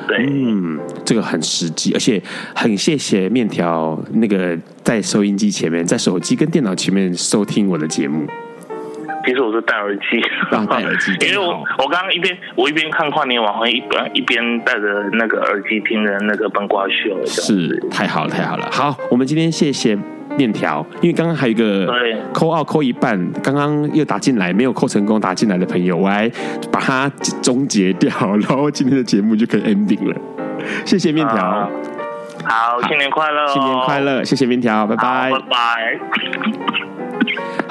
[0.07, 2.21] 对，嗯，这个很实际，而且
[2.55, 8.27] 很谢谢面条那个在收音机前面，在手机跟电脑前面收听我的节目。
[9.25, 18.67] 其实我是戴耳机，戴耳机，因为我我刚刚一边我一边看跨年晚会，一边一边戴着那个耳机听着那个笨瓜秀，是太好了，太好了。
[18.71, 19.97] 好，我们今天谢谢
[20.37, 21.87] 面条，因为刚刚还有一个
[22.33, 26.29] 扣二扣一半，刚刚又打进来没有扣成功打进来的朋友，我还
[26.71, 27.09] 把它
[27.41, 30.15] 终结掉，然后今天的节目就可以 ending 了。
[30.85, 31.69] 谢谢面条，好，
[32.45, 35.99] 好，新年快乐，新年快乐，谢谢面条，拜拜，拜拜。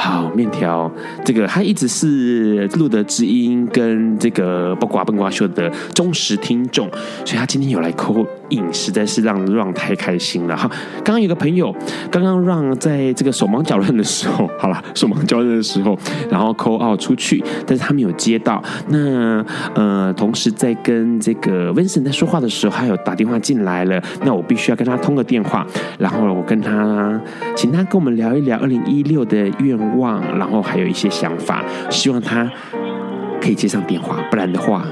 [0.00, 0.90] 好，面条，
[1.22, 6.88] 这个他一直是路德之音跟这个不瓜笨瓜秀的忠实听众，
[7.22, 10.66] 所以他今天有来 call in，实在是让让太开心了哈。
[11.04, 11.70] 刚刚有个朋友，
[12.10, 15.96] 刚刚让在这个手忙脚乱的时候，好了， 手忙脚乱的时候，
[16.30, 18.62] 然后 call out 出去，但是他没有接到。
[18.88, 19.44] 那
[19.74, 25.66] 呃，同时在跟这个 Vincent 在说话的时候，他有打电话进来了，那我必须要跟他通个电话，
[25.98, 27.20] 然后我跟他，
[27.54, 29.89] 请他跟我们聊一聊二零一六的愿望，
[30.38, 32.50] 然后还有一些想法，希望他
[33.40, 34.86] 可以接上电话，不然的话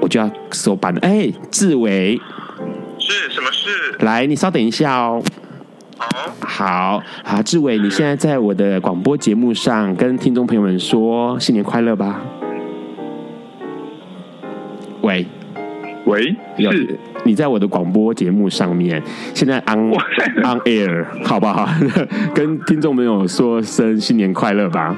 [0.00, 1.00] 我就要收班了。
[1.02, 2.20] 哎，志伟，
[2.98, 3.68] 是什么事？
[4.00, 5.22] 来，你稍等一下哦。
[6.40, 12.20] 好，好，志伟，你现在在我的广播节目上跟听众朋友们说新年快乐吧。
[15.02, 15.26] 喂，
[16.06, 16.98] 喂，是。
[17.24, 19.02] 你在我的广播节目上面，
[19.34, 19.90] 现在 on
[20.42, 21.68] on air，好不好？
[22.34, 24.96] 跟听众朋友说声新年快乐吧。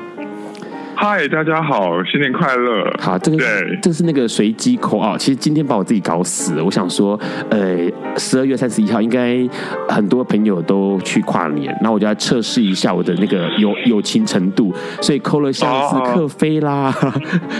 [1.05, 2.89] 嗨，大家好，新年快乐！
[3.01, 5.19] 好，这个对，这个是那个随机 call out。
[5.19, 6.65] 其实今天把我自己搞死了。
[6.65, 7.19] 我想说，
[7.51, 7.77] 呃，
[8.17, 9.45] 十二月三十一号应该
[9.89, 16.95] 很多朋友都去跨年，那我就要测试一下我的那个友友情程度，所以 call 了像是克菲啦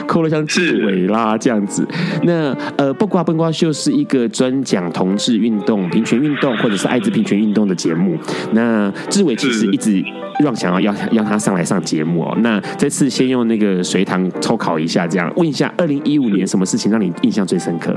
[0.09, 1.85] 哦、 了像志伟啦这样子。
[2.23, 8.17] 那呃，不瓜不瓜秀是一个专讲同志运动、平权运动或者是艾滋平权运动的节目。
[8.53, 10.01] 那志伟其实一直
[10.39, 12.39] 让想要要要他上来上节目哦。
[12.41, 17.97] 那这次先用那个随堂抽考一下，这样问一下：二零一五年什么事情让你印象最深刻？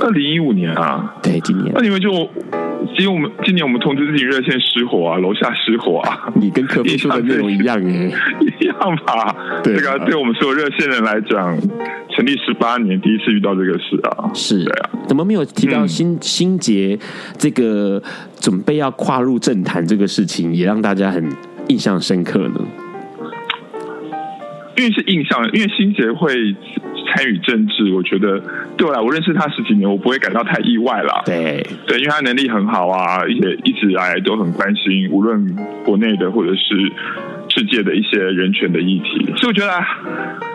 [0.00, 1.70] 二零一五年啊，对，今年。
[1.74, 2.10] 那你们就，
[2.98, 6.32] 因为我们今年我们通知自己热线失火啊，楼下失火啊。
[6.34, 8.74] 你跟客户说的内容一样耶， 一样
[9.06, 9.36] 吧？
[9.62, 11.54] 对，这个对我们所有热线人来讲，
[12.16, 14.30] 成立十八年第一次遇到这个事啊。
[14.32, 14.90] 是，对啊。
[15.06, 16.98] 怎么没有提到新新杰
[17.36, 18.02] 这个
[18.40, 21.22] 准备要跨入政坛这个事情，也让大家很
[21.68, 22.60] 印象深刻呢？
[24.80, 26.32] 因为是印象，因为新杰会
[27.12, 28.42] 参与政治，我觉得
[28.78, 31.22] 对我来，我认识他十几年，我不会感到太意外啦。
[31.26, 35.54] 对对，因为他能力很好啊，也一直以来都很关心，无论
[35.84, 36.92] 国内的或者是
[37.50, 39.70] 世界的一些人权的议题，所以我觉得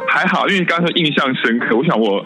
[0.07, 0.47] 还好。
[0.47, 2.25] 因为你刚刚说印象深刻，我想我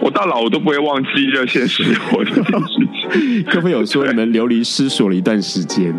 [0.00, 3.44] 我到老我都不会忘记热线失火这件事情。
[3.44, 5.94] 可不可以有说你们流离失所了一段时间？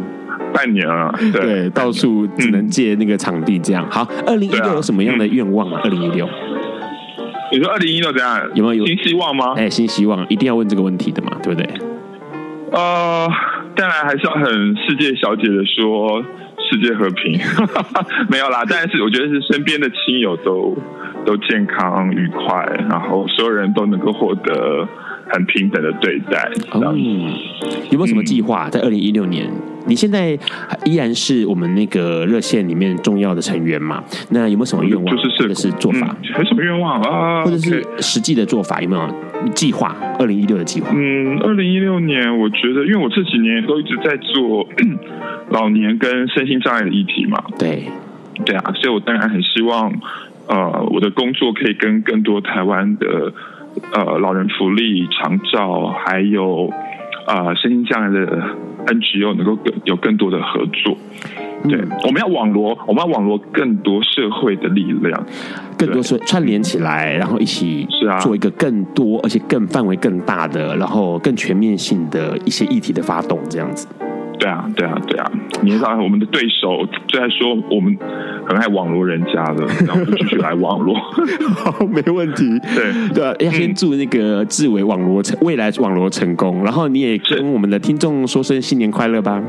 [0.58, 3.86] 半年 了，对，对到处只能借那个场地这样。
[3.86, 5.80] 嗯、好，二零一六有什么样的愿望啊？
[5.84, 6.28] 二零一六，
[7.52, 8.42] 你说二零一六怎样？
[8.56, 9.54] 有没有新希望吗？
[9.56, 11.70] 哎，新希望一定要问这个问题的嘛，对不对？
[12.72, 13.30] 呃，
[13.76, 14.44] 当然还是要很
[14.76, 16.24] 世界小姐的说
[16.70, 17.40] 世界和平，
[18.30, 18.64] 没有啦。
[18.68, 20.76] 但是我觉得是身边的亲友都
[21.26, 24.88] 都健康愉快，然后所有人都能够获得
[25.30, 26.50] 很平等的对待。
[26.74, 27.34] 嗯，
[27.92, 29.50] 有没有什么计划在二零一六年？
[29.88, 30.38] 你现在
[30.84, 34.04] 依然是我们那个热线里面重要的成员嘛？
[34.32, 35.16] 那有没有什么愿望？
[35.16, 36.14] 就是或者是做法？
[36.24, 37.46] 有、嗯、什么愿望啊？
[37.46, 38.82] 或者是实际的做法？
[38.82, 39.96] 有没有计划？
[40.20, 40.90] 二零一六的计划？
[40.94, 44.68] 嗯，二零一六年，我觉得，因为我这几年都一直在做
[45.52, 47.42] 老年跟身心障碍的议题嘛。
[47.58, 47.84] 对，
[48.44, 49.90] 对啊，所以我当然很希望，
[50.48, 53.32] 呃，我的工作可以跟更多台湾的
[53.94, 56.68] 呃老人福利、长照，还有
[57.26, 58.44] 啊、呃、身心障碍的。
[58.88, 60.98] NGO 能够更有更多的合作，
[61.68, 65.26] 对，嗯、我们要网罗，我们要网罗更多社会的力量，
[65.78, 73.90] 更多是串联起来，然后一起是啊，做一个更多而且更范围更大的，然后更全面性的一些议题的发动，这样子。
[74.40, 75.32] 对啊，对啊，对啊！
[75.62, 77.98] 你知道我们的对手就在说我们
[78.48, 80.96] 很爱网罗人家的， 然后就继续来网罗。
[81.56, 82.60] 好，没问题。
[82.76, 89.42] 对对、啊，要先祝那个志伟网罗成未来网罗成功，然后你也跟我们的听众说声新年快乐吧。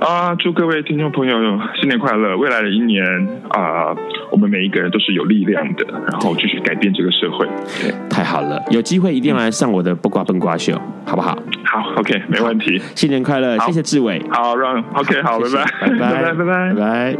[0.00, 0.34] 啊！
[0.38, 1.36] 祝各位听众朋友
[1.80, 2.36] 新年快乐！
[2.36, 3.04] 未来的一年
[3.50, 3.94] 啊，
[4.30, 7.46] 我们每一个人都是有力量的，然后继续改变这个社会。
[7.80, 8.62] 对，太好了！
[8.70, 11.36] 有机会一定要来上我的不瓜笨瓜秀，好不好？
[11.64, 12.80] 好，OK，没问题。
[12.94, 13.58] 新年快乐！
[13.60, 14.22] 谢谢志伟。
[14.30, 17.16] 好，让 OK，好，拜拜，拜拜，拜拜，拜拜，拜拜。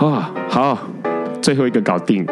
[0.00, 0.78] 哇，好，
[1.40, 2.26] 最后一个搞定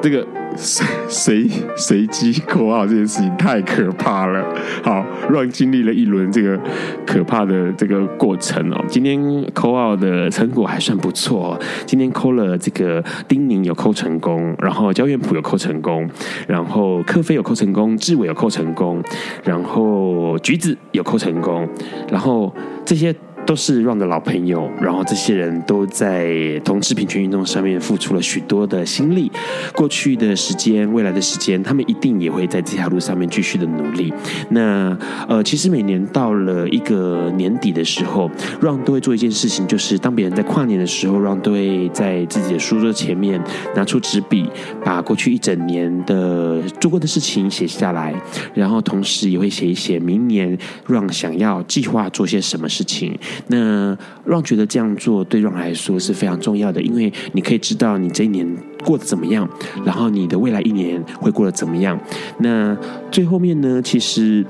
[0.00, 0.26] 这个。
[0.56, 4.44] 随随随机扣号这件事情太可怕了。
[4.82, 6.58] 好，让经历了一轮这个
[7.06, 8.84] 可怕的这个过程哦。
[8.88, 9.20] 今天
[9.54, 11.56] 扣号的成果还算不错。
[11.86, 16.08] 今天扣了这个丁宁有扣成功，然后焦元溥有扣成功，
[16.48, 19.00] 然后科菲有扣成功，志伟有扣成功，
[19.44, 21.68] 然后橘子有扣成功，
[22.10, 22.52] 然后
[22.84, 23.14] 这些。
[23.48, 29.32] 都是 Ron 的老朋友，然后这些人都在同志平权运动上面付出了许多的心力。
[29.74, 34.12] 过去的时间、未来的时间，他们一定也会在这条路上面继续的努力。
[34.50, 34.94] 那
[35.26, 38.30] 呃，其实每年到了一个年底的时候
[38.60, 43.42] ，Ron 都会做一件事情，就是当别人在跨年的时候，Ron 都会在自己的书桌前面
[43.74, 44.46] 拿出纸笔，
[44.84, 48.14] 把过去一整年的做过的事情写下来，
[48.52, 53.18] 然后同时也会写一写明年 Ron 想要计划做些什么事情。
[53.46, 58.46] 那让觉得这样做对让来说是非常重要的，因为你可以知道你这一年
[58.84, 59.48] 过得怎么样，
[59.84, 61.98] 然后你的未来一年会过得怎么样。
[62.38, 62.76] 那
[63.10, 64.44] 最后面呢，其实。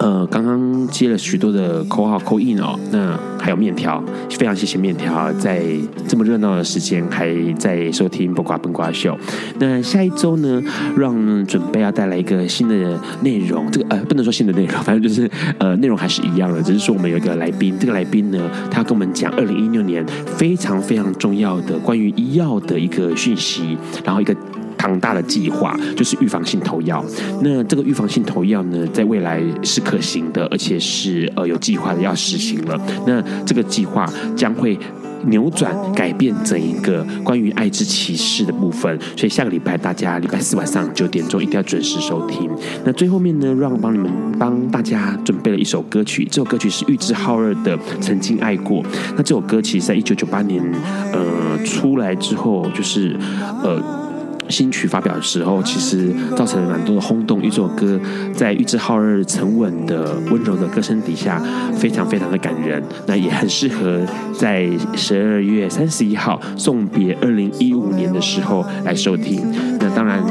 [0.00, 5.62] 呃，刚刚接了许多的口号 call in 哦，那还有面条，非常谢谢面条，在
[6.08, 9.14] 这么热闹的时间还在收听不瓜笨瓜秀。
[9.58, 10.62] 那下一周呢，
[10.96, 18.38] 让准备要带来一个新的内容，这个呃不能说新的内容， 反正就是呃内容还是一样的，只是说我们有一个来宾，这个来宾呢，
[18.70, 24.34] 他跟我们讲二零一六年非常非常重要的关于医药的一个讯息，然后一个。
[24.80, 27.04] 庞大的计划就是预防性投药。
[27.42, 32.80] 那这个预防性投药呢，在未来是可行的，而且是呃有计划的要实行了。
[33.06, 34.78] 那这个计划将会
[35.26, 38.98] 扭转、改变整一个关于爱之启示的部分。
[39.14, 42.48] 所以下个礼拜大家礼拜四晚上九点钟一定要准时收听。
[42.82, 48.82] 那最后面呢，让我帮你们帮大家准备了一首歌曲，这首歌曲是玉置浩二的《曾经爱过》。
[49.14, 50.64] 那这首歌其实在一九九八年
[51.12, 53.14] 呃出来之后，就是
[53.62, 54.08] 呃。
[54.50, 57.38] 新曲发表的时候，其实造成了蛮多的轰动。
[57.38, 57.98] 因为这首歌
[58.34, 61.40] 在玉置浩二沉稳的、温柔的歌声底下，
[61.74, 62.82] 非常非常的感人。
[63.06, 64.00] 那也很适合
[64.32, 69.42] 在十二月三十一号送别二零一五年的时候来收听。
[69.78, 70.22] 那当然，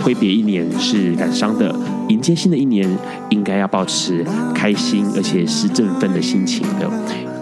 [0.00, 1.74] 挥别一年是感伤的，
[2.08, 2.88] 迎接新的一年
[3.30, 4.24] 应该要保持
[4.54, 6.90] 开心而且是振奋的心情的。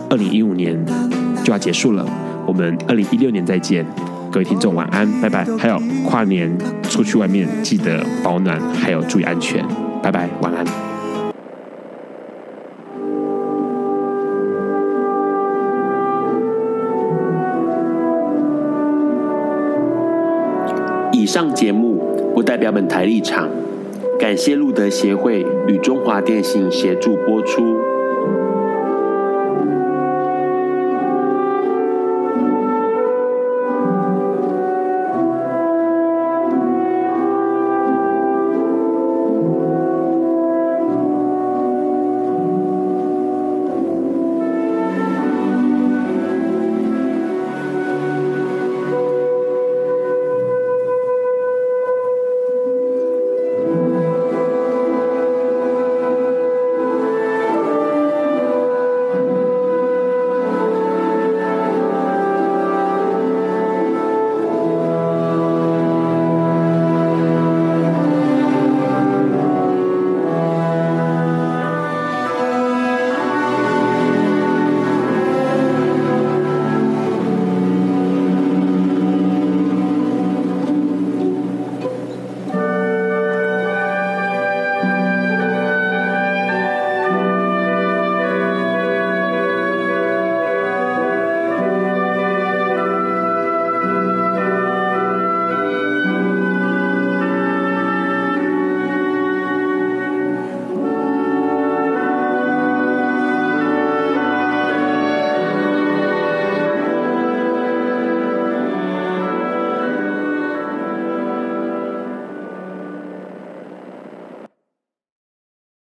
[0.08, 0.78] 二零一五年
[1.42, 2.06] 就要结束了，
[2.46, 3.84] 我们二零一六年再见。
[4.32, 5.44] 各位听众晚安，拜拜。
[5.58, 5.78] 还有
[6.08, 6.50] 跨年
[6.84, 9.62] 出去外面记得保暖，还有注意安全，
[10.02, 10.64] 拜拜，晚安。
[21.12, 23.50] 以上节目不代表本台立场，
[24.18, 27.91] 感谢路德协会与中华电信协助播出。